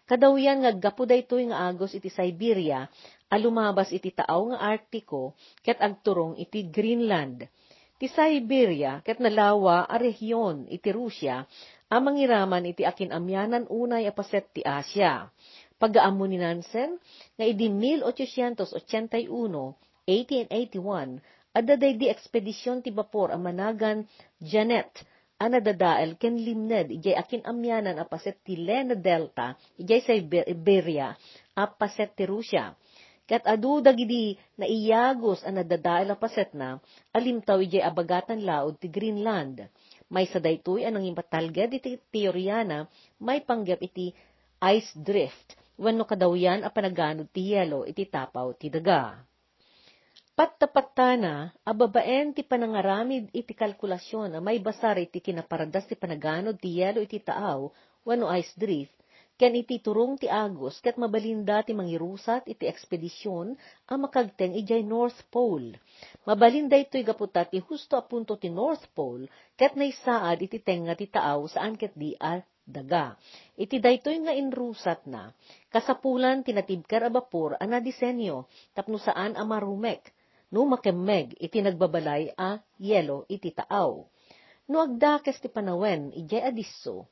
Kadawyan 0.07 0.67
nga 0.67 0.75
gapo 0.75 1.07
daytoy 1.07 1.47
nga 1.47 1.71
agos 1.71 1.95
iti 1.95 2.11
Siberia, 2.11 2.91
alumabas 3.31 3.95
iti 3.95 4.11
taaw 4.11 4.51
nga 4.51 4.59
Arktiko, 4.59 5.39
ket 5.63 5.79
agturong 5.79 6.35
iti 6.43 6.67
Greenland. 6.67 7.47
Ti 7.97 8.07
Siberia, 8.11 8.99
ket 9.07 9.23
nalawa 9.23 9.87
a 9.87 9.97
rehiyon 9.97 10.67
iti 10.69 10.91
Rusya, 10.91 11.47
amang 11.93 12.19
iraman 12.19 12.67
iti 12.67 12.83
akin 12.83 13.15
amyanan 13.15 13.71
unay 13.71 14.11
apaset 14.11 14.47
ti 14.51 14.63
Asya. 14.67 15.31
Pagaammo 15.77 16.25
ni 16.25 16.41
Nansen, 16.41 16.97
nga 17.37 17.45
idi 17.45 17.69
1881, 17.69 19.29
1881, 20.09 21.21
adaday 21.53 21.93
di 22.01 22.07
ekspedisyon 22.09 22.81
ti 22.81 22.89
Bapor 22.89 23.29
a 23.29 23.37
managan 23.37 24.09
Janet, 24.41 24.89
ana 25.37 25.61
dadael 25.61 26.17
ken 26.17 26.41
limned 26.41 26.89
ijay 26.97 27.13
akin 27.13 27.45
amyanan 27.45 28.01
apaset 28.01 28.41
ti 28.41 28.57
Lena 28.57 28.97
Delta, 28.97 29.53
ijay 29.77 30.01
sa 30.01 30.13
Iberia, 30.17 31.13
apaset 31.53 32.17
ti 32.17 32.25
Rusya. 32.25 32.73
Kat 33.27 33.43
adu 33.45 33.83
dagidi 33.83 34.39
na 34.57 34.65
iyagos 34.65 35.45
ana 35.45 35.61
dadael 35.61 36.15
apaset 36.15 36.57
na, 36.57 36.81
alimtaw 37.13 37.61
ijay 37.61 37.85
abagatan 37.85 38.41
laod 38.49 38.81
ti 38.81 38.89
Greenland. 38.89 39.67
May 40.07 40.31
sa 40.31 40.39
daytoy 40.39 40.87
anang 40.87 41.03
impatalged 41.03 41.83
iti 41.83 41.99
teoryana, 41.99 42.87
may 43.19 43.43
panggap 43.43 43.83
iti 43.83 44.15
ice 44.63 44.95
drift, 44.95 45.59
wano 45.75 46.07
kadawyan 46.07 46.63
a 46.63 46.71
panaganod 46.71 47.27
ti 47.35 47.53
yelo 47.53 47.83
iti 47.83 48.07
tapaw 48.07 48.55
ti 48.55 48.71
daga. 48.71 49.19
Patta-pattana, 50.37 51.49
ababaen 51.65 52.37
ti 52.37 52.45
panangaramid 52.45 53.33
iti 53.33 53.57
kalkulasyon 53.57 54.37
na 54.37 54.39
may 54.45 54.61
basar 54.61 55.01
iti 55.01 55.19
kinaparadas 55.19 55.89
ti 55.89 55.97
panaganod 55.97 56.61
ti 56.61 56.77
yelo 56.77 57.01
iti 57.01 57.19
taaw, 57.25 57.73
wano 58.05 58.29
ice 58.37 58.53
drift, 58.55 58.95
ken 59.37 59.53
iti 59.53 59.85
turong 59.85 60.17
ti 60.17 60.33
agos, 60.33 60.81
ket 60.81 60.97
mabalinda 60.97 61.61
ti 61.61 61.77
mangirusat 61.77 62.49
iti 62.49 62.65
ekspedisyon 62.65 63.53
ang 63.85 63.99
makagteng 64.01 64.57
ijay 64.57 64.81
North 64.81 65.21
Pole. 65.29 65.77
Mabalinda 66.25 66.81
ito'y 66.81 67.05
gaputa 67.05 67.45
ti 67.45 67.61
husto 67.61 68.01
apunto 68.01 68.41
ti 68.41 68.49
North 68.49 68.89
Pole, 68.97 69.29
ket 69.61 69.77
naisaad 69.77 70.41
iti 70.41 70.57
tenga 70.65 70.97
ti 70.97 71.05
taaw 71.13 71.45
saan 71.53 71.77
ket 71.77 71.93
di 71.93 72.17
a 72.17 72.41
daga. 72.65 73.15
Iti 73.55 73.77
daytoy 73.79 74.25
nga 74.27 74.33
inrusat 74.33 75.05
na, 75.07 75.31
kasapulan 75.71 76.43
tinatibkar 76.43 77.07
a 77.07 77.11
bapor 77.13 77.55
ana 77.61 77.79
disenyo, 77.79 78.49
tapno 78.73 78.97
saan 78.99 79.39
a 79.39 79.45
marumek, 79.45 80.11
no 80.51 80.65
makemmeg 80.65 81.37
iti 81.39 81.63
nagbabalay 81.63 82.33
a 82.35 82.59
yelo 82.81 83.29
iti 83.31 83.55
taaw. 83.55 84.03
No 84.67 84.83
agdakes 84.83 85.39
ti 85.39 85.47
panawen 85.47 86.11
ijay 86.11 86.43
adiso, 86.43 87.07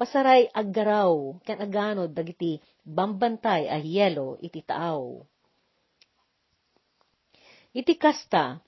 pasaray 0.00 0.48
aggaraw 0.48 1.36
ken 1.44 1.60
aganod 1.60 2.16
dagiti 2.16 2.56
bambantay 2.80 3.68
a 3.68 3.76
yelo 3.76 4.40
iti 4.40 4.64
taaw. 4.64 5.20
Iti 7.76 7.94
kasta, 8.00 8.58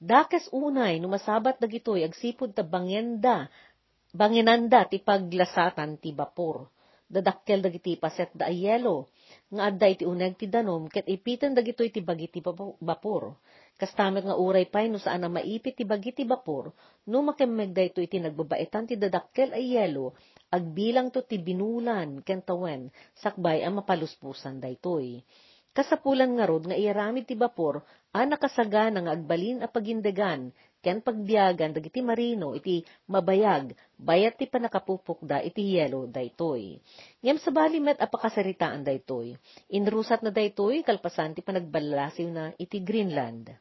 dakes 0.00 0.48
unay 0.48 0.96
no 0.96 1.12
masabat 1.12 1.60
dagitoy 1.60 2.08
agsipod 2.08 2.56
ta 2.56 2.64
bangenda, 2.64 3.52
banginanda 4.16 4.88
ti 4.88 4.98
paglasatan 5.04 6.00
ti 6.00 6.16
bapor. 6.16 6.72
Dadakkel 7.08 7.64
dagiti 7.64 7.96
paset 7.96 8.28
da 8.36 8.52
yelo, 8.52 9.08
nga 9.48 9.72
adda 9.72 9.86
iti 9.88 10.04
uneg 10.04 10.36
ti 10.36 10.44
danom, 10.44 10.92
ket 10.92 11.08
ipitan 11.08 11.56
dagitoy 11.56 11.88
ti 11.88 12.04
bagi 12.04 12.28
ti 12.28 12.40
bapor. 12.80 13.32
Kastamet 13.80 14.28
nga 14.28 14.36
uray 14.36 14.68
pay 14.68 14.92
no 14.92 15.00
saan 15.00 15.24
na 15.24 15.30
maipit 15.32 15.78
ti 15.78 15.88
bagi 15.88 16.12
ti 16.12 16.28
bapor, 16.28 16.68
no 17.08 17.24
makemeg 17.24 17.72
dayto 17.72 18.04
iti 18.04 18.20
nagbabaitan 18.20 18.90
ti 18.90 18.98
dadakkel 18.98 19.56
ay 19.56 19.78
yelo, 19.78 20.18
agbilang 20.48 21.12
to 21.12 21.24
ti 21.24 21.36
binulan 21.36 22.24
ken 22.24 22.40
sakbay 23.16 23.64
ang 23.64 23.80
mapaluspusan 23.80 24.60
daytoy. 24.60 25.20
Kasapulan 25.76 26.34
nga 26.34 26.48
rod 26.48 26.66
nga 26.66 26.74
iaramid 26.74 27.28
ti 27.28 27.38
bapor, 27.38 27.84
a 28.10 28.26
nakasagana 28.26 29.04
nga 29.04 29.14
agbalin 29.14 29.62
a 29.62 29.68
pagindegan, 29.70 30.50
ken 30.82 30.98
pagbiyagan 31.04 31.70
dagiti 31.70 32.00
marino 32.02 32.56
iti 32.56 32.82
mabayag, 33.06 33.76
bayat 33.94 34.34
ti 34.40 34.50
panakapupukda 34.50 35.44
iti 35.44 35.78
yelo 35.78 36.10
daytoy. 36.10 36.80
Ngem 37.22 37.38
sa 37.38 37.54
balimet 37.54 38.00
apakasaritaan 38.00 38.82
daytoy, 38.82 39.38
inrusat 39.70 40.24
na 40.24 40.34
daytoy 40.34 40.82
kalpasan 40.82 41.36
ti 41.36 41.46
panagbalasiw 41.46 42.28
na 42.32 42.50
iti 42.58 42.82
Greenland. 42.82 43.52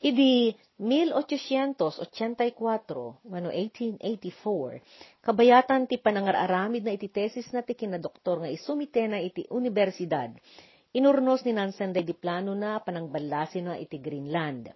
Idi 0.00 0.56
1884, 0.80 3.28
wano 3.28 3.52
1884, 3.52 5.20
kabayatan 5.20 5.84
ti 5.84 6.00
panangararamid 6.00 6.88
na 6.88 6.96
iti 6.96 7.12
tesis 7.12 7.52
na 7.52 7.60
ti 7.60 7.76
kinadoktor 7.76 8.40
nga 8.40 8.48
isumite 8.48 9.04
na 9.04 9.20
iti 9.20 9.44
universidad, 9.52 10.32
inurnos 10.96 11.44
ni 11.44 11.52
Nansen 11.52 11.92
day 11.92 12.00
di 12.00 12.16
plano 12.16 12.56
na 12.56 12.80
panang 12.80 13.12
balasin 13.12 13.68
na 13.68 13.76
iti 13.76 14.00
Greenland. 14.00 14.72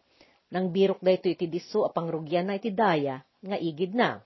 Nang 0.53 0.69
birok 0.69 1.01
da 1.01 1.09
ito 1.09 1.33
iti 1.33 1.49
diso 1.49 1.89
apang 1.89 2.13
rugyan 2.13 2.53
na 2.53 2.61
iti 2.61 2.69
daya, 2.69 3.25
nga 3.41 3.57
igid 3.57 3.97
na. 3.97 4.21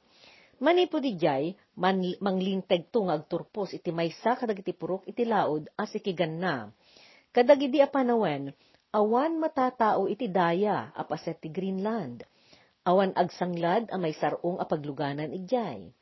Manipo 0.58 0.98
di 0.98 1.14
jay, 1.14 1.54
man, 1.78 2.02
manglinteg 2.18 2.90
to 2.90 3.06
nga 3.06 3.14
agturpos 3.14 3.70
iti 3.70 3.94
maysa 3.94 4.34
kadag 4.34 4.58
iti 4.58 4.74
purok 4.74 5.06
iti 5.06 5.22
laod 5.22 5.70
as 5.78 5.94
ikigan 5.94 6.42
na. 6.42 6.74
Kadag 7.30 7.62
idi 7.62 7.78
apanawen, 7.78 8.50
awan 8.92 9.36
matatao 9.36 10.08
iti 10.08 10.28
daya 10.32 10.92
apaset 10.96 11.36
ti 11.40 11.52
Greenland. 11.52 12.24
Awan 12.88 13.12
agsanglad 13.12 13.92
a 13.92 13.96
may 14.00 14.16
sarong 14.16 14.56
apagluganan 14.56 15.28
ijay. 15.28 15.92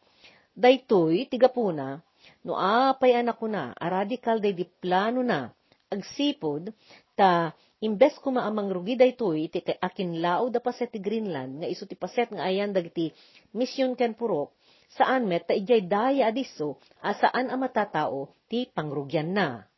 Daytoy, 0.55 1.27
tigapuna, 1.27 2.01
no 2.47 2.55
apay 2.57 3.19
anak 3.19 3.43
ko 3.43 3.51
na, 3.51 3.75
a 3.75 3.87
radical 3.91 4.39
day 4.39 4.55
di 4.55 4.65
plano 4.65 5.21
na, 5.21 5.51
agsipod, 5.91 6.71
ta 7.19 7.53
imbes 7.83 8.17
ko 8.23 8.33
maamang 8.33 8.73
rugi 8.73 8.97
daytoy 8.97 9.51
iti 9.51 9.61
akin 9.61 10.23
laod 10.23 10.55
da 10.55 10.61
paset 10.63 10.89
ti 10.95 11.03
Greenland 11.03 11.61
nga 11.61 11.69
iso 11.69 11.85
ti 11.85 11.93
paset 11.99 12.33
nga 12.33 12.47
ayan 12.49 12.73
dagiti 12.73 13.13
misyon 13.53 13.93
ken 13.99 14.17
purok 14.17 14.53
saan 14.97 15.29
met 15.29 15.45
ta 15.45 15.53
ijay 15.53 15.85
daya 15.85 16.33
adiso 16.33 16.81
asaan 17.05 17.53
a 17.53 17.57
matatao 17.61 18.33
ti 18.49 18.65
pangrugyan 18.73 19.33
na. 19.37 19.69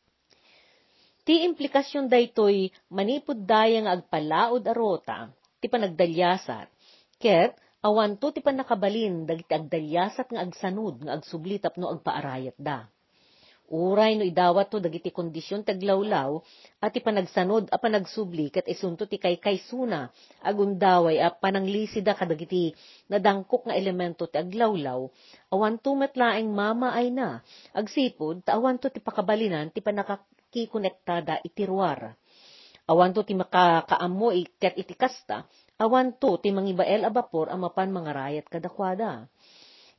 Ti 1.29 1.45
implikasyon 1.45 2.09
daytoy 2.09 2.73
manipud 2.89 3.45
daya 3.45 3.85
nga 3.85 4.01
agpalaod 4.01 4.65
a 4.65 4.73
rota 4.73 5.29
ti 5.61 5.69
panagdalyasat. 5.69 6.73
Ket 7.21 7.53
awan 7.85 8.17
to 8.17 8.33
ti 8.33 8.41
panakabalin 8.41 9.29
dagiti 9.29 9.53
agdalyasat 9.53 10.33
nga 10.33 10.41
agsanud 10.41 11.05
nga 11.05 11.21
agsublit 11.21 11.61
tapno 11.61 11.93
agpaarayat 11.93 12.57
da. 12.57 12.89
Uray 13.69 14.17
no 14.17 14.25
idawat 14.25 14.73
to 14.73 14.81
dagiti 14.81 15.13
kondisyon 15.13 15.69
taglawlaw 15.69 16.41
at 16.81 16.97
ipanagsanod 16.97 17.69
a 17.69 17.77
panagsubli 17.77 18.49
ket 18.49 18.65
isunto 18.65 19.05
ti 19.05 19.21
kay 19.21 19.37
kaysuna 19.37 20.09
agundaway 20.41 21.21
a 21.21 21.29
pananglisi 21.29 22.01
da 22.01 22.17
kadagiti 22.17 22.73
nadangkok 23.13 23.69
nga 23.69 23.77
elemento 23.77 24.25
ti 24.33 24.41
aglawlaw. 24.41 25.05
Awan 25.53 25.77
to 25.77 25.93
metlaeng 25.93 26.49
mama 26.49 26.97
ay 26.97 27.13
na. 27.13 27.45
Agsipod 27.77 28.49
ta 28.49 28.57
awan 28.57 28.81
to 28.81 28.89
ti 28.89 29.05
pakabalinan 29.05 29.69
ti 29.69 29.85
panakakikonektada 30.49 31.45
iti 31.45 31.69
ruar. 31.69 32.17
Awan 32.89 33.13
to 33.13 33.21
ti 33.21 33.37
makakaammo 33.37 34.33
ket 34.57 34.81
iti 34.81 34.97
kasta 34.97 35.45
awan 35.77 36.17
to 36.17 36.41
ti 36.41 36.49
mangibael 36.49 37.05
a 37.05 37.13
bapor 37.13 37.53
a 37.53 37.57
mapan 37.61 37.93
mangarayat 37.93 38.49
kadakwada. 38.49 39.29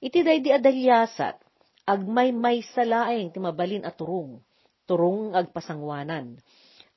Iti 0.01 0.25
day 0.25 0.41
di 0.41 0.49
adalyasat 0.49 1.37
agmay 1.85 2.33
may 2.33 2.65
salaeng 2.65 3.29
ti 3.29 3.37
mabalin 3.37 3.85
at 3.85 3.93
turong, 3.93 4.41
turong 4.89 5.37
agpasangwanan. 5.37 6.41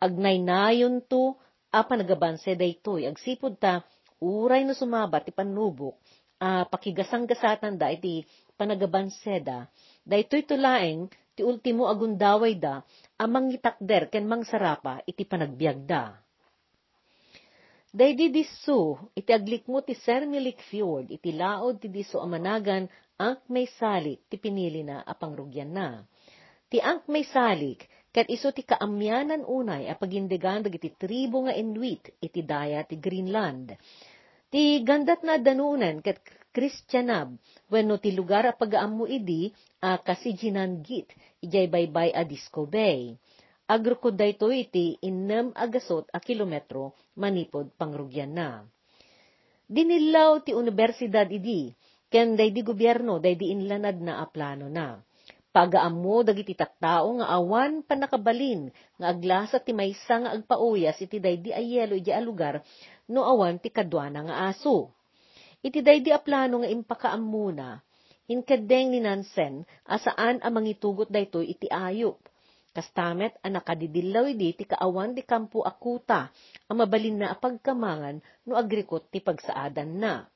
Agnay 0.01 0.41
nayon 0.41 1.05
to, 1.07 1.37
apa 1.71 1.95
nagabanse 1.95 2.57
daytoy, 2.59 3.07
agsipod 3.07 3.61
ta, 3.61 3.85
uray 4.19 4.67
no 4.67 4.75
sumabat 4.75 5.29
ti 5.29 5.33
panubok, 5.33 5.95
a 6.43 6.67
pakigasang-gasatan 6.67 7.79
da 7.79 7.93
iti 7.95 8.27
panagabanseda, 8.59 9.71
daytoy 10.03 10.43
tulaeng 10.43 11.07
ti 11.33 11.41
ultimo 11.47 11.89
agundaway 11.89 12.59
da, 12.59 12.85
amang 13.23 13.55
itakder 13.55 14.11
ken 14.11 14.27
mangsarapa 14.27 15.07
iti 15.07 15.23
panagbiag 15.23 15.79
da. 15.87 16.11
Daydi 17.93 18.33
disso, 18.33 19.13
iti 19.15 19.31
aglikmo 19.31 19.85
ti 19.85 19.95
Sermilik 19.95 20.59
Fjord, 20.67 21.13
iti 21.13 21.31
laod 21.37 21.79
ti 21.79 21.93
diso 21.93 22.19
amanagan 22.19 22.89
ang 23.21 23.39
may 23.53 23.69
salik 23.69 24.27
ti 24.27 24.41
pinili 24.41 24.83
na 24.83 25.07
apangrugyan 25.07 25.71
na. 25.71 26.03
Ti 26.67 26.81
ang 26.81 27.05
may 27.13 27.23
salik, 27.23 27.85
kat 28.09 28.33
iso 28.33 28.49
ti 28.51 28.65
kaamyanan 28.65 29.45
unay 29.45 29.87
a 29.87 29.95
pagindegan 29.95 30.65
dagiti 30.65 30.97
tribo 30.97 31.45
nga 31.45 31.55
Inuit 31.55 32.17
iti 32.17 32.41
daya 32.41 32.81
ti 32.83 32.97
Greenland. 32.97 33.77
Ti 34.49 34.81
gandat 34.81 35.21
na 35.21 35.37
danunan 35.37 36.01
kat 36.01 36.21
Kristyanab, 36.53 37.33
wenno 37.73 37.97
ti 37.97 38.13
lugar 38.13 38.45
a 38.45 38.53
pagaammo 38.53 39.09
idi 39.09 39.49
a 39.81 39.97
kasidjinanggit, 39.97 41.09
ijay 41.41 41.65
baybay 41.65 42.13
a 42.13 42.29
Disco 42.29 42.69
Bay. 42.69 43.17
Agrukod 43.65 44.21
dayto 44.21 44.53
iti 44.53 45.01
innem 45.01 45.57
agasot 45.57 46.13
a 46.13 46.21
kilometro 46.21 46.93
manipod 47.17 47.73
pangrugyan 47.81 48.37
na. 48.37 48.49
Dinilaw 49.65 50.45
ti 50.45 50.53
universidad 50.53 51.33
idi, 51.33 51.73
ken 52.13 52.37
day 52.37 52.53
di 52.53 52.61
gobyerno 52.61 53.17
day 53.17 53.33
di 53.33 53.49
inlanad 53.49 53.97
na 54.05 54.21
a 54.21 54.29
plano 54.29 54.69
na. 54.69 55.01
Pagaammo 55.57 56.21
dagiti 56.21 56.53
tattao 56.53 57.17
nga 57.17 57.33
awan 57.33 57.81
panakabalin 57.81 58.69
nga 59.01 59.07
aglasa 59.09 59.57
ti 59.57 59.73
maysa 59.73 60.21
nga 60.21 60.31
agpauyas 60.37 61.01
iti 61.01 61.17
day 61.17 61.41
di 61.41 61.49
ayelo 61.53 61.97
iti 61.97 62.13
alugar 62.13 62.61
no 63.09 63.25
awan 63.25 63.57
ti 63.57 63.73
kadwana 63.73 64.21
nga 64.29 64.53
aso. 64.53 64.93
Iti 65.63 65.79
day 65.79 66.03
di 66.03 66.11
a 66.11 66.19
plano 66.19 66.67
nga 66.67 66.71
impakaammo 66.71 67.47
na, 67.55 67.79
inkadeng 68.27 68.91
ni 68.91 68.99
Nansen 68.99 69.63
asaan 69.87 70.43
ang 70.43 70.59
mangitugot 70.59 71.07
daytoy 71.07 71.55
iti 71.55 71.71
ayop. 71.71 72.19
Kastamet 72.73 73.37
ang 73.45 73.61
nakadidilaw 73.61 74.27
idi 74.33 74.57
ti 74.59 74.65
kaawan 74.65 75.15
di 75.15 75.23
kampo 75.23 75.61
akuta 75.63 76.33
ang 76.67 76.77
mabalin 76.83 77.21
na 77.21 77.31
apagkamangan 77.31 78.19
no 78.49 78.57
agrikot 78.59 79.07
ti 79.13 79.21
pagsaadan 79.21 80.03
na. 80.03 80.27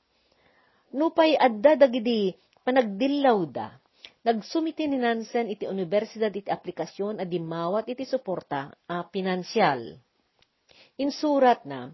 Nupay 0.94 1.34
adda 1.34 1.74
dagidi 1.74 2.36
panagdillaw 2.62 3.40
da. 3.50 3.74
Nagsumiti 4.22 4.86
ni 4.86 5.00
Nansen 5.00 5.50
iti 5.50 5.66
universidad 5.66 6.30
iti 6.30 6.52
aplikasyon 6.52 7.18
adi 7.18 7.42
mawat 7.42 7.90
iti 7.90 8.06
suporta 8.06 8.70
a 8.86 9.02
pinansyal. 9.06 9.96
Insurat 11.00 11.64
na, 11.66 11.90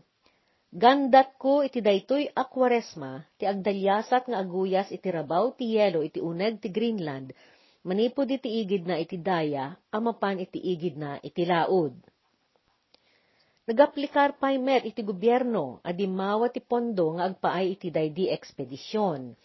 Gandat 0.72 1.36
ko 1.36 1.60
iti 1.60 1.84
daytoy 1.84 2.32
akwaresma, 2.32 3.28
ti 3.36 3.44
agdalyasat 3.44 4.24
nga 4.24 4.40
aguyas 4.40 4.88
iti 4.88 5.04
rabaw 5.12 5.52
ti 5.52 5.76
yelo 5.76 6.00
iti 6.00 6.16
uneg 6.16 6.64
ti 6.64 6.72
Greenland, 6.72 7.36
manipod 7.84 8.32
iti 8.32 8.48
igid 8.64 8.88
na 8.88 8.96
iti 8.96 9.20
daya, 9.20 9.76
amapan 9.92 10.40
iti 10.40 10.56
igid 10.56 10.96
na 10.96 11.20
iti 11.20 11.44
laod. 11.44 11.92
Nagaplikar 13.68 14.40
pay 14.40 14.56
met 14.56 14.88
iti 14.88 15.04
gobyerno, 15.04 15.84
adimawa 15.84 16.48
ti 16.48 16.64
pondo 16.64 17.20
nga 17.20 17.28
agpaay 17.28 17.76
iti 17.76 17.92
daydi 17.92 18.32
ekspedisyon. 18.32 19.36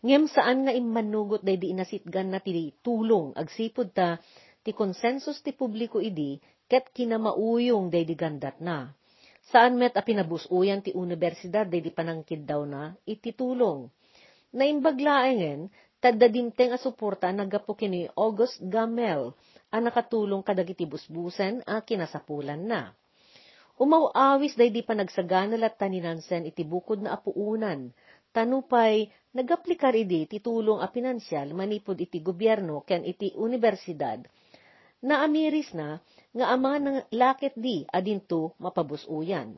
Ngem 0.00 0.32
saan 0.32 0.64
nga 0.64 0.72
immanugot 0.72 1.44
daydi 1.44 1.76
inasitgan 1.76 2.32
na 2.32 2.40
ti 2.40 2.72
tulong, 2.80 3.36
agsipod 3.36 3.92
ta, 3.92 4.16
ti 4.64 4.72
konsensus 4.72 5.44
ti 5.44 5.52
publiko 5.52 6.00
idi, 6.00 6.40
ket 6.72 6.88
kinamauyong 6.96 7.92
daydi 7.92 8.16
gandat 8.16 8.64
na. 8.64 8.96
Saan 9.50 9.74
met 9.74 9.98
a 9.98 10.02
pinabusuyan 10.06 10.78
ti 10.78 10.94
universidad 10.94 11.66
daydi 11.66 11.90
panangkid 11.90 12.46
daw 12.46 12.62
na, 12.62 12.94
iti 13.02 13.34
tulong. 13.34 13.90
Naimbaglaengen, 14.54 15.66
tadda 15.98 16.30
dimteng 16.30 16.70
a 16.70 16.78
suporta 16.78 17.26
nagapo 17.34 17.74
kini 17.74 18.06
August 18.14 18.62
Gamel, 18.62 19.34
a 19.74 19.82
nakatulong 19.82 20.46
kadagiti 20.46 20.86
busbusen 20.86 21.66
a 21.66 21.82
kinasapulan 21.82 22.62
na. 22.62 22.94
Umawawis 23.74 24.54
day 24.54 24.70
di 24.70 24.86
pa 24.86 24.94
nagsagana 24.94 25.58
lat 25.58 25.74
taninansen 25.74 26.46
iti 26.46 26.62
bukod 26.62 27.02
na 27.02 27.18
apuunan. 27.18 27.90
Tanupay, 28.30 29.10
nagaplikar 29.34 29.98
idi 29.98 30.30
titulong 30.30 30.78
a 30.78 30.86
pinansyal 30.94 31.50
manipod 31.58 31.98
iti 31.98 32.22
gobyerno 32.22 32.86
ken 32.86 33.02
iti 33.02 33.34
universidad. 33.34 34.22
Na 35.02 35.26
amiris 35.26 35.74
na, 35.74 35.98
nga 36.30 36.46
ama 36.54 36.78
ng 36.78 37.10
lakit 37.10 37.58
di 37.58 37.82
adinto 37.90 38.54
mapabusuyan. 38.62 39.50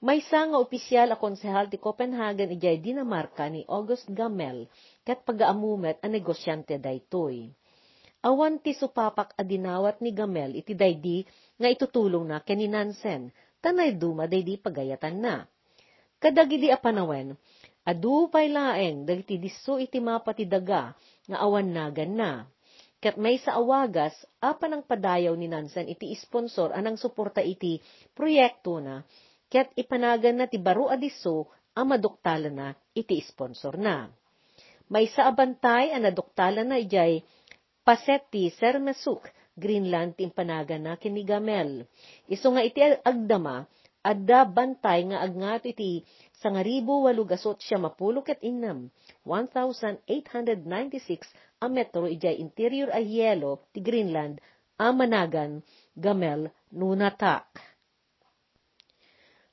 Maysa 0.00 0.48
nga 0.48 0.56
opisyal 0.56 1.12
a 1.12 1.16
konsehal 1.20 1.68
ti 1.68 1.76
Copenhagen 1.76 2.48
ijay 2.56 2.80
dinamarka 2.80 3.52
ni 3.52 3.68
August 3.68 4.08
Gamel 4.08 4.64
ket 5.04 5.20
pagaamumet 5.28 6.00
a 6.00 6.08
negosyante 6.08 6.80
daytoy. 6.80 7.52
Awan 8.24 8.60
ti 8.60 8.72
supapak 8.72 9.36
adinawat 9.36 10.00
ni 10.00 10.12
Gamel 10.12 10.56
iti 10.56 10.72
daydi 10.72 11.24
nga 11.60 11.68
itutulong 11.68 12.28
na 12.28 12.40
ken 12.40 12.60
ni 12.60 12.68
Nansen, 12.68 13.28
tanay 13.60 13.96
duma 13.96 14.24
daydi 14.24 14.56
pagayatan 14.56 15.20
na. 15.20 15.44
Kadagidi 16.20 16.68
a 16.68 16.76
panawen, 16.76 17.36
adu 17.84 18.28
pay 18.28 18.52
laeng 18.52 19.08
dagiti 19.08 19.40
disso 19.40 19.80
iti 19.80 20.00
mapati 20.00 20.44
daga 20.44 20.92
nga 21.28 21.36
awan 21.44 21.72
nagan 21.72 22.12
na. 22.12 22.30
Ket 23.00 23.16
may 23.16 23.40
sa 23.40 23.56
awagas, 23.56 24.12
apan 24.44 24.76
ang 24.76 24.84
padayaw 24.84 25.32
ni 25.32 25.48
Nansen 25.48 25.88
iti 25.88 26.12
sponsor 26.20 26.76
anang 26.76 27.00
suporta 27.00 27.40
iti 27.40 27.80
proyekto 28.12 28.76
na, 28.76 29.00
ket 29.48 29.72
ipanagan 29.72 30.36
na 30.36 30.44
ti 30.44 30.60
baro 30.60 30.92
adiso 30.92 31.48
ang 31.72 31.96
maduktalan 31.96 32.52
na 32.52 32.68
iti 32.92 33.16
sponsor 33.24 33.80
na. 33.80 34.04
May 34.92 35.08
sa 35.08 35.32
abantay 35.32 35.96
ang 35.96 36.04
naduktalan 36.04 36.68
na 36.68 36.76
ijay 36.76 37.24
paset 37.80 38.20
ti 38.28 38.52
Sermesuk, 38.52 39.32
Greenland 39.56 40.20
timpanagan 40.20 40.84
na 40.84 41.00
kinigamel. 41.00 41.88
Iso 42.28 42.52
nga 42.52 42.60
iti 42.60 42.84
agdama, 42.84 43.64
adda 44.04 44.44
bantay 44.44 45.08
nga 45.08 45.24
agngato 45.24 45.72
iti 45.72 46.04
sangaribo 46.36 47.08
walugasot 47.08 47.64
siya 47.64 47.80
mapulo 47.80 48.20
ket 48.20 48.44
innam, 48.44 48.92
1,896 49.24 51.48
a 51.60 51.68
metro 51.68 52.08
ijay 52.08 52.40
interior 52.40 52.88
ay 52.88 53.04
yelo 53.20 53.68
ti 53.68 53.84
Greenland 53.84 54.40
amanagan 54.80 55.60
gamel 55.92 56.48
nunatak. 56.72 57.52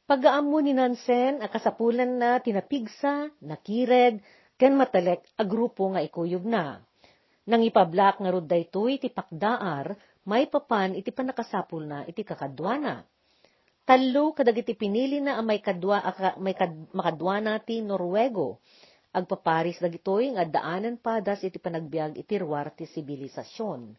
Pagaammo 0.08 0.64
ni 0.64 0.72
Nansen, 0.72 1.44
akasapulan 1.44 2.16
na 2.16 2.40
tinapigsa, 2.40 3.28
nakired, 3.44 4.24
ken 4.56 4.80
matalek 4.80 5.20
a 5.36 5.44
grupo 5.44 5.92
nga 5.92 6.00
ikuyog 6.00 6.48
na. 6.48 6.80
Nang 7.52 7.60
ipablak 7.60 8.24
nga 8.24 8.32
rod 8.32 8.48
daytoy 8.48 9.04
ti 9.04 9.12
pakdaar, 9.12 9.92
may 10.32 10.48
papan 10.48 10.96
iti 10.96 11.12
panakasapul 11.12 11.84
na 11.84 12.08
iti 12.08 12.24
kakadwana. 12.24 13.04
Talo 13.84 14.32
kadagiti 14.32 14.80
pinili 14.80 15.20
na 15.20 15.40
ang 15.40 15.48
may 15.48 15.60
kadwa 15.60 16.00
aka, 16.00 16.40
may 16.40 16.56
kad, 16.56 16.72
makadwana 16.96 17.60
ti 17.64 17.84
Norwego. 17.84 18.64
Agpaparis 19.18 19.82
dagitoy 19.82 20.30
nga 20.38 20.46
daanan 20.46 21.02
padas 21.02 21.42
iti 21.42 21.58
panagbiag 21.58 22.22
iti 22.22 22.38
ruwar 22.38 22.70
ti 22.78 22.86
sibilisasyon. 22.86 23.98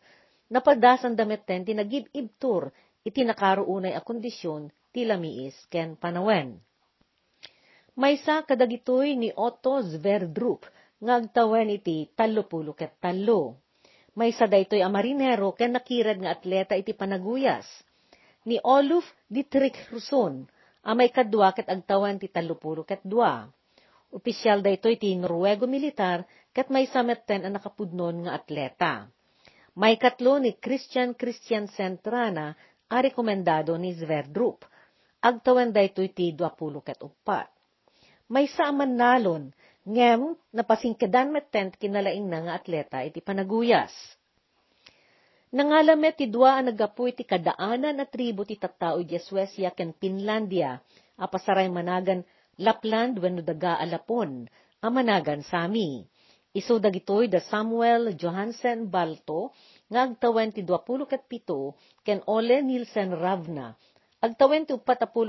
Napadasan 0.55 1.19
damit 1.19 1.43
ten 1.43 1.67
ti 1.67 1.75
nagibibtur 1.75 2.71
iti 3.03 3.27
nakaruunay 3.27 3.99
a 3.99 4.01
kondisyon 4.07 4.71
ti 4.95 5.03
lamiis 5.03 5.59
ken 5.67 5.99
panawen. 5.99 6.63
Maysa 7.99 8.47
kadagitoy 8.47 9.19
ni 9.19 9.35
Otto 9.35 9.83
Sverdrup 9.83 10.63
nga 11.03 11.19
agtawen 11.19 11.75
iti 11.75 12.07
tallupulo 12.15 12.79
ket 12.79 12.95
tallo. 13.03 13.59
Maysa 14.15 14.47
daytoy 14.47 14.87
a 14.87 14.89
marinero 14.91 15.51
ken 15.59 15.75
nakirad 15.75 16.23
nga 16.23 16.39
atleta 16.39 16.79
iti 16.79 16.95
panaguyas 16.95 17.67
ni 18.47 18.63
Oluf 18.63 19.05
Dietrich 19.27 19.77
Ruson, 19.91 20.47
amay 20.87 21.11
kadwa 21.11 21.51
ket 21.53 21.67
agtawan 21.67 22.23
ti 22.23 22.31
talupulo 22.31 22.87
ket 22.87 23.03
dua. 23.03 23.51
Opisyal 24.09 24.65
daytoy 24.65 24.97
ti 24.97 25.13
Norwego 25.17 25.69
militar 25.69 26.25
ket 26.57 26.73
may 26.73 26.89
sametten 26.89 27.45
ang 27.45 27.55
nakapudnon 27.57 28.25
nga 28.25 28.33
atleta. 28.41 28.93
May 29.79 30.01
katlo 30.01 30.41
ni 30.41 30.57
Christian 30.57 31.13
Christiansen 31.15 32.01
Trana 32.01 32.57
a 32.89 32.97
rekomendado 33.05 33.77
ni 33.77 33.93
Sverdrup. 33.95 34.65
Agtawan 35.21 35.71
daytoy 35.75 36.11
ti 36.15 36.33
duapulo 36.33 36.81
ket 36.81 36.99
upat. 37.05 37.51
May 38.33 38.49
saaman 38.49 38.97
nalon, 38.97 39.53
ngem 39.89 40.37
napasingkedan 40.53 41.33
met 41.33 41.49
tent 41.53 41.77
kinalaing 41.81 42.29
na 42.29 42.45
nga 42.45 42.53
atleta 42.61 43.01
iti 43.01 43.25
panaguyas 43.25 43.93
Nangalamet 45.49 46.21
ti 46.21 46.29
dua 46.29 46.61
ang 46.61 46.69
nagapu 46.69 47.09
iti 47.09 47.25
kadaanan 47.25 47.97
na 47.97 48.05
tribo 48.05 48.45
ti 48.45 48.61
tattao 48.61 49.01
iti 49.01 49.17
Swesya 49.17 49.73
ken 49.73 49.97
Finlandia, 49.97 50.77
apasaray 51.17 51.73
managan 51.73 52.21
Lapland 52.59 53.23
wenno 53.23 53.43
daga 53.43 53.79
alapon, 53.79 54.47
a 54.83 54.91
managan 54.91 55.43
Sami. 55.47 56.03
Iso 56.53 56.83
dagitoy 56.83 57.31
da 57.31 57.39
Samuel 57.39 58.19
Johansen 58.19 58.91
Balto, 58.91 59.55
nga 59.87 60.05
agtawen 60.07 60.51
ti 60.51 60.67
20 60.67 61.07
ket 61.07 61.25
pito, 61.31 61.79
ken 62.03 62.21
Ole 62.27 62.59
Nielsen 62.63 63.15
Ravna. 63.15 63.75
Agtawen 64.19 64.67
ti 64.67 64.75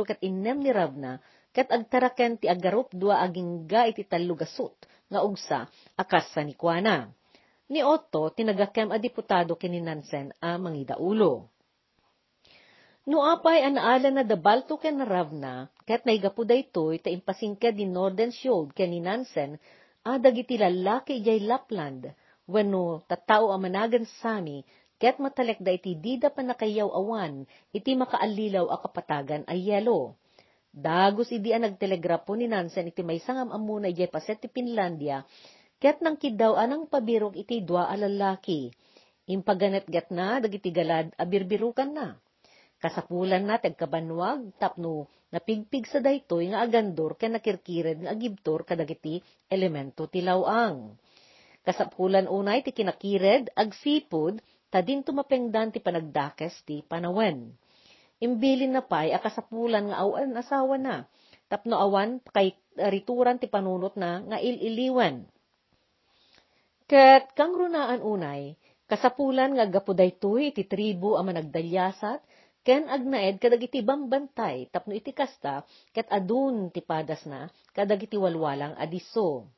ket 0.09 0.19
innem 0.25 0.57
ni 0.59 0.73
Ravna, 0.73 1.21
ket 1.53 1.69
agtaraken 1.69 2.41
ti 2.41 2.49
agarup 2.49 2.89
dua 2.97 3.21
agingga 3.21 3.85
iti 3.85 4.03
tallugasot, 4.09 4.75
nga 5.09 5.19
ugsa, 5.21 5.69
akas 5.97 6.33
sa 6.33 6.41
nikwana 6.41 7.13
ni 7.69 7.85
Otto 7.85 8.33
tinagakem 8.33 8.89
a 8.89 8.97
diputado 8.97 9.53
kini 9.53 9.77
Nansen 9.77 10.33
a 10.41 10.57
mangidaulo. 10.57 11.53
Nuapay 13.09 13.65
an 13.65 13.81
aala 13.81 14.13
na 14.13 14.21
dabalto 14.21 14.77
ken 14.77 15.01
Ravna, 15.01 15.65
ket 15.89 16.05
naigapu 16.05 16.45
daytoy 16.45 17.01
ta 17.01 17.09
impasingked 17.09 17.73
di 17.73 17.89
Northern 17.89 18.29
Shield 18.29 18.77
ken 18.77 18.93
ni 18.93 19.01
Nansen 19.01 19.57
a 20.05 20.21
dagiti 20.21 20.61
lalaki 20.61 21.17
jay 21.25 21.41
Lapland, 21.41 22.05
wenno 22.45 23.01
tattao 23.09 23.49
a 23.49 23.57
managan 23.57 24.05
sami, 24.21 24.61
ket 25.01 25.17
matalek 25.17 25.57
da 25.57 25.73
iti 25.73 25.97
dida 25.97 26.29
pa 26.29 26.45
nakayaw 26.45 26.85
awan, 26.85 27.49
iti 27.73 27.97
makaalilaw 27.97 28.69
a 28.69 28.77
kapatagan 28.77 29.41
ay 29.49 29.73
yelo. 29.73 30.13
Dagos 30.69 31.33
idi 31.33 31.49
ang 31.49 31.65
nagtelegrapo 31.65 32.37
ni 32.37 32.45
Nansen 32.45 32.93
iti 32.93 33.01
may 33.01 33.17
sangam 33.25 33.49
amuna 33.49 33.89
jay 33.89 34.05
paset 34.05 34.37
ti 34.37 34.53
Finlandia, 34.53 35.25
Ket 35.81 35.97
nang 36.05 36.13
kidaw 36.13 36.61
anang 36.61 36.85
pabirok 36.85 37.33
iti 37.33 37.65
dua 37.65 37.89
alalaki. 37.89 38.69
Impaganet 39.25 39.89
gat 39.89 40.13
na, 40.13 40.37
dagiti 40.37 40.69
galad, 40.69 41.09
abirbirukan 41.17 41.89
na. 41.89 42.07
Kasapulan 42.79 43.43
na, 43.43 43.59
tagkabanwag, 43.59 44.55
tapno, 44.55 45.11
napigpig 45.35 45.83
sa 45.85 45.99
daytoy 45.99 46.47
nga 46.51 46.63
agandor 46.63 47.19
ken 47.19 47.35
nakirkired 47.35 47.99
nga 48.01 48.15
agibtor 48.15 48.63
kadagiti 48.63 49.19
elemento 49.51 50.07
ti 50.07 50.23
lawang. 50.23 50.95
Kasapulan 51.61 52.31
unay 52.31 52.63
ti 52.63 52.71
kinakired, 52.71 53.51
agsipod, 53.51 54.39
tadin 54.71 55.03
tumapengdan 55.03 55.75
ti 55.75 55.83
panagdakes 55.83 56.63
ti 56.63 56.79
panawen. 56.87 57.51
Imbilin 58.23 58.71
na 58.71 58.83
pay, 58.83 59.11
akasapulan 59.11 59.91
nga 59.91 59.99
awan 59.99 60.31
asawa 60.39 60.75
na, 60.79 61.03
tapno 61.51 61.75
awan 61.75 62.23
kay 62.31 62.55
rituran 62.79 63.43
ti 63.43 63.51
panunot 63.51 63.99
na 63.99 64.23
nga 64.23 64.37
ililiwan 64.39 65.27
Ket 66.89 67.37
kang 67.37 67.53
runaan 67.53 68.01
unay, 68.01 68.57
kasapulan 68.89 69.53
nga 69.53 69.69
gapuday 69.69 70.17
tuy 70.17 70.49
iti 70.49 70.65
tribo 70.65 71.21
a 71.21 71.21
managdalyasat, 71.21 72.17
ken 72.69 72.85
agnaed 72.85 73.41
kadagiti 73.41 73.81
bambantay 73.81 74.69
tapno 74.69 74.93
iti 74.93 75.09
kasta, 75.09 75.65
ket 75.89 76.05
adun 76.13 76.69
ti 76.69 76.85
padas 76.85 77.25
na, 77.25 77.49
kadagiti 77.73 78.13
walwalang 78.13 78.77
adiso. 78.77 79.49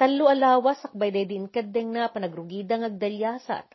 Tallo 0.00 0.32
alawas 0.32 0.80
sakbay 0.80 1.12
din 1.28 1.52
kadeng 1.52 1.92
na 1.92 2.08
panagrugida 2.08 2.80
ng 2.80 2.96
agdalyasat. 2.96 3.68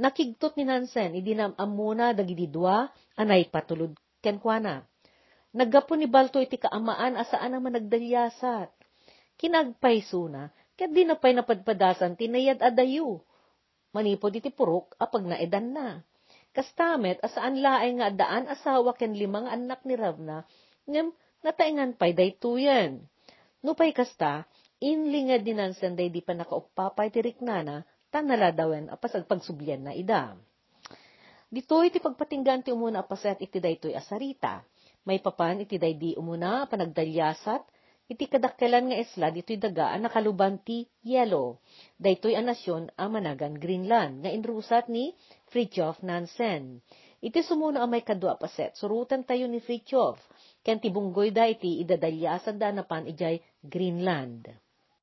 Nakigtot 0.00 0.56
ni 0.56 0.64
Nansen, 0.64 1.12
idinam 1.12 1.52
amuna 1.60 2.16
dagiti 2.16 2.48
dua, 2.48 2.88
anay 3.20 3.44
patulod 3.52 3.92
ken 4.24 4.40
kuana. 4.40 4.80
Naggapo 5.52 5.92
ni 5.92 6.08
Balto 6.08 6.40
iti 6.40 6.56
kaamaan 6.56 7.20
asaan 7.20 7.52
ang 7.52 7.68
managdalyasat. 7.68 8.72
Kinagpayso 9.36 10.24
na, 10.32 10.48
Ket 10.72 10.96
di 10.96 11.04
na 11.04 11.20
pa'y 11.20 11.36
napadpadasan 11.36 12.16
tinayad 12.16 12.64
adayu. 12.64 13.20
Manipod 13.92 14.32
iti 14.32 14.48
purok 14.48 14.96
apag 14.96 15.28
naedan 15.28 15.76
na. 15.76 16.00
Kastamet 16.50 17.22
asaan 17.22 17.62
laay 17.62 17.94
nga 18.02 18.08
daan 18.10 18.50
asawa 18.50 18.98
ken 18.98 19.14
limang 19.14 19.46
anak 19.46 19.86
ni 19.86 19.94
Ravna, 19.94 20.42
ngem 20.90 21.14
nataingan 21.46 21.94
pa'y 21.94 22.10
daytuyan. 22.10 23.06
No 23.62 23.78
pa'y 23.78 23.94
kasta, 23.94 24.50
inlinga 24.82 25.38
dinansan 25.38 25.94
day 25.94 26.10
di 26.10 26.18
pa 26.24 26.34
nakaupapay 26.34 27.14
ti 27.14 27.22
riknana, 27.22 27.86
tanala 28.10 28.50
dawen 28.50 28.90
apas 28.90 29.14
agpagsubyan 29.14 29.86
na 29.86 29.92
ida. 29.94 30.34
Ditoy 31.50 31.90
iti 31.90 32.02
pagpatinggan 32.02 32.66
ti 32.66 32.70
umuna 32.74 33.02
apaset 33.06 33.38
iti 33.42 33.62
daytoy 33.62 33.94
asarita. 33.94 34.62
May 35.06 35.22
papan 35.22 35.62
iti 35.62 35.78
day 35.78 35.94
di 35.94 36.14
umuna 36.18 36.66
panagdalyasat, 36.66 37.62
iti 38.10 38.26
kadakkelan 38.26 38.90
nga 38.90 38.98
isla 38.98 39.30
dito'y 39.30 39.62
daga 39.62 39.94
ang 39.94 40.10
nakaluban 40.10 40.58
ti 40.66 40.82
yelo. 41.06 41.62
Daytoy 41.94 42.34
ang 42.34 42.50
nasyon 42.50 42.90
ang 42.98 43.14
managan 43.14 43.54
Greenland, 43.54 44.26
nga 44.26 44.30
inrusat 44.34 44.90
ni 44.90 45.14
Fridtjof 45.54 46.02
Nansen. 46.02 46.82
Iti 47.22 47.38
sumuno 47.46 47.78
ang 47.78 47.94
may 47.94 48.02
kadwa 48.02 48.34
paset, 48.34 48.74
surutan 48.74 49.22
tayo 49.22 49.46
ni 49.46 49.62
Fridtjof, 49.62 50.18
ken 50.66 50.82
tibunggoy 50.82 51.30
da 51.30 51.46
iti 51.46 51.78
idadalyasan 51.86 52.58
da 52.58 52.74
napan 52.74 53.06
ijay 53.06 53.38
Greenland. 53.62 54.50